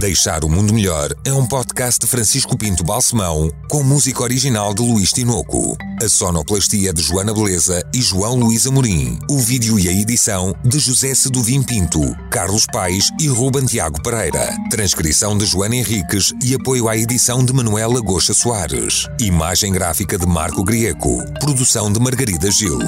[0.00, 4.80] Deixar o Mundo Melhor é um podcast de Francisco Pinto Balsemão com música original de
[4.80, 5.76] Luís Tinoco.
[6.02, 9.18] A sonoplastia de Joana Beleza e João Luís Amorim.
[9.28, 14.56] O vídeo e a edição de José Seduvim Pinto, Carlos Paes e Ruben Tiago Pereira.
[14.70, 19.06] Transcrição de Joana Henriques e apoio à edição de Manuela Goxa Soares.
[19.20, 21.22] Imagem gráfica de Marco Grieco.
[21.40, 22.78] Produção de Margarida Gil.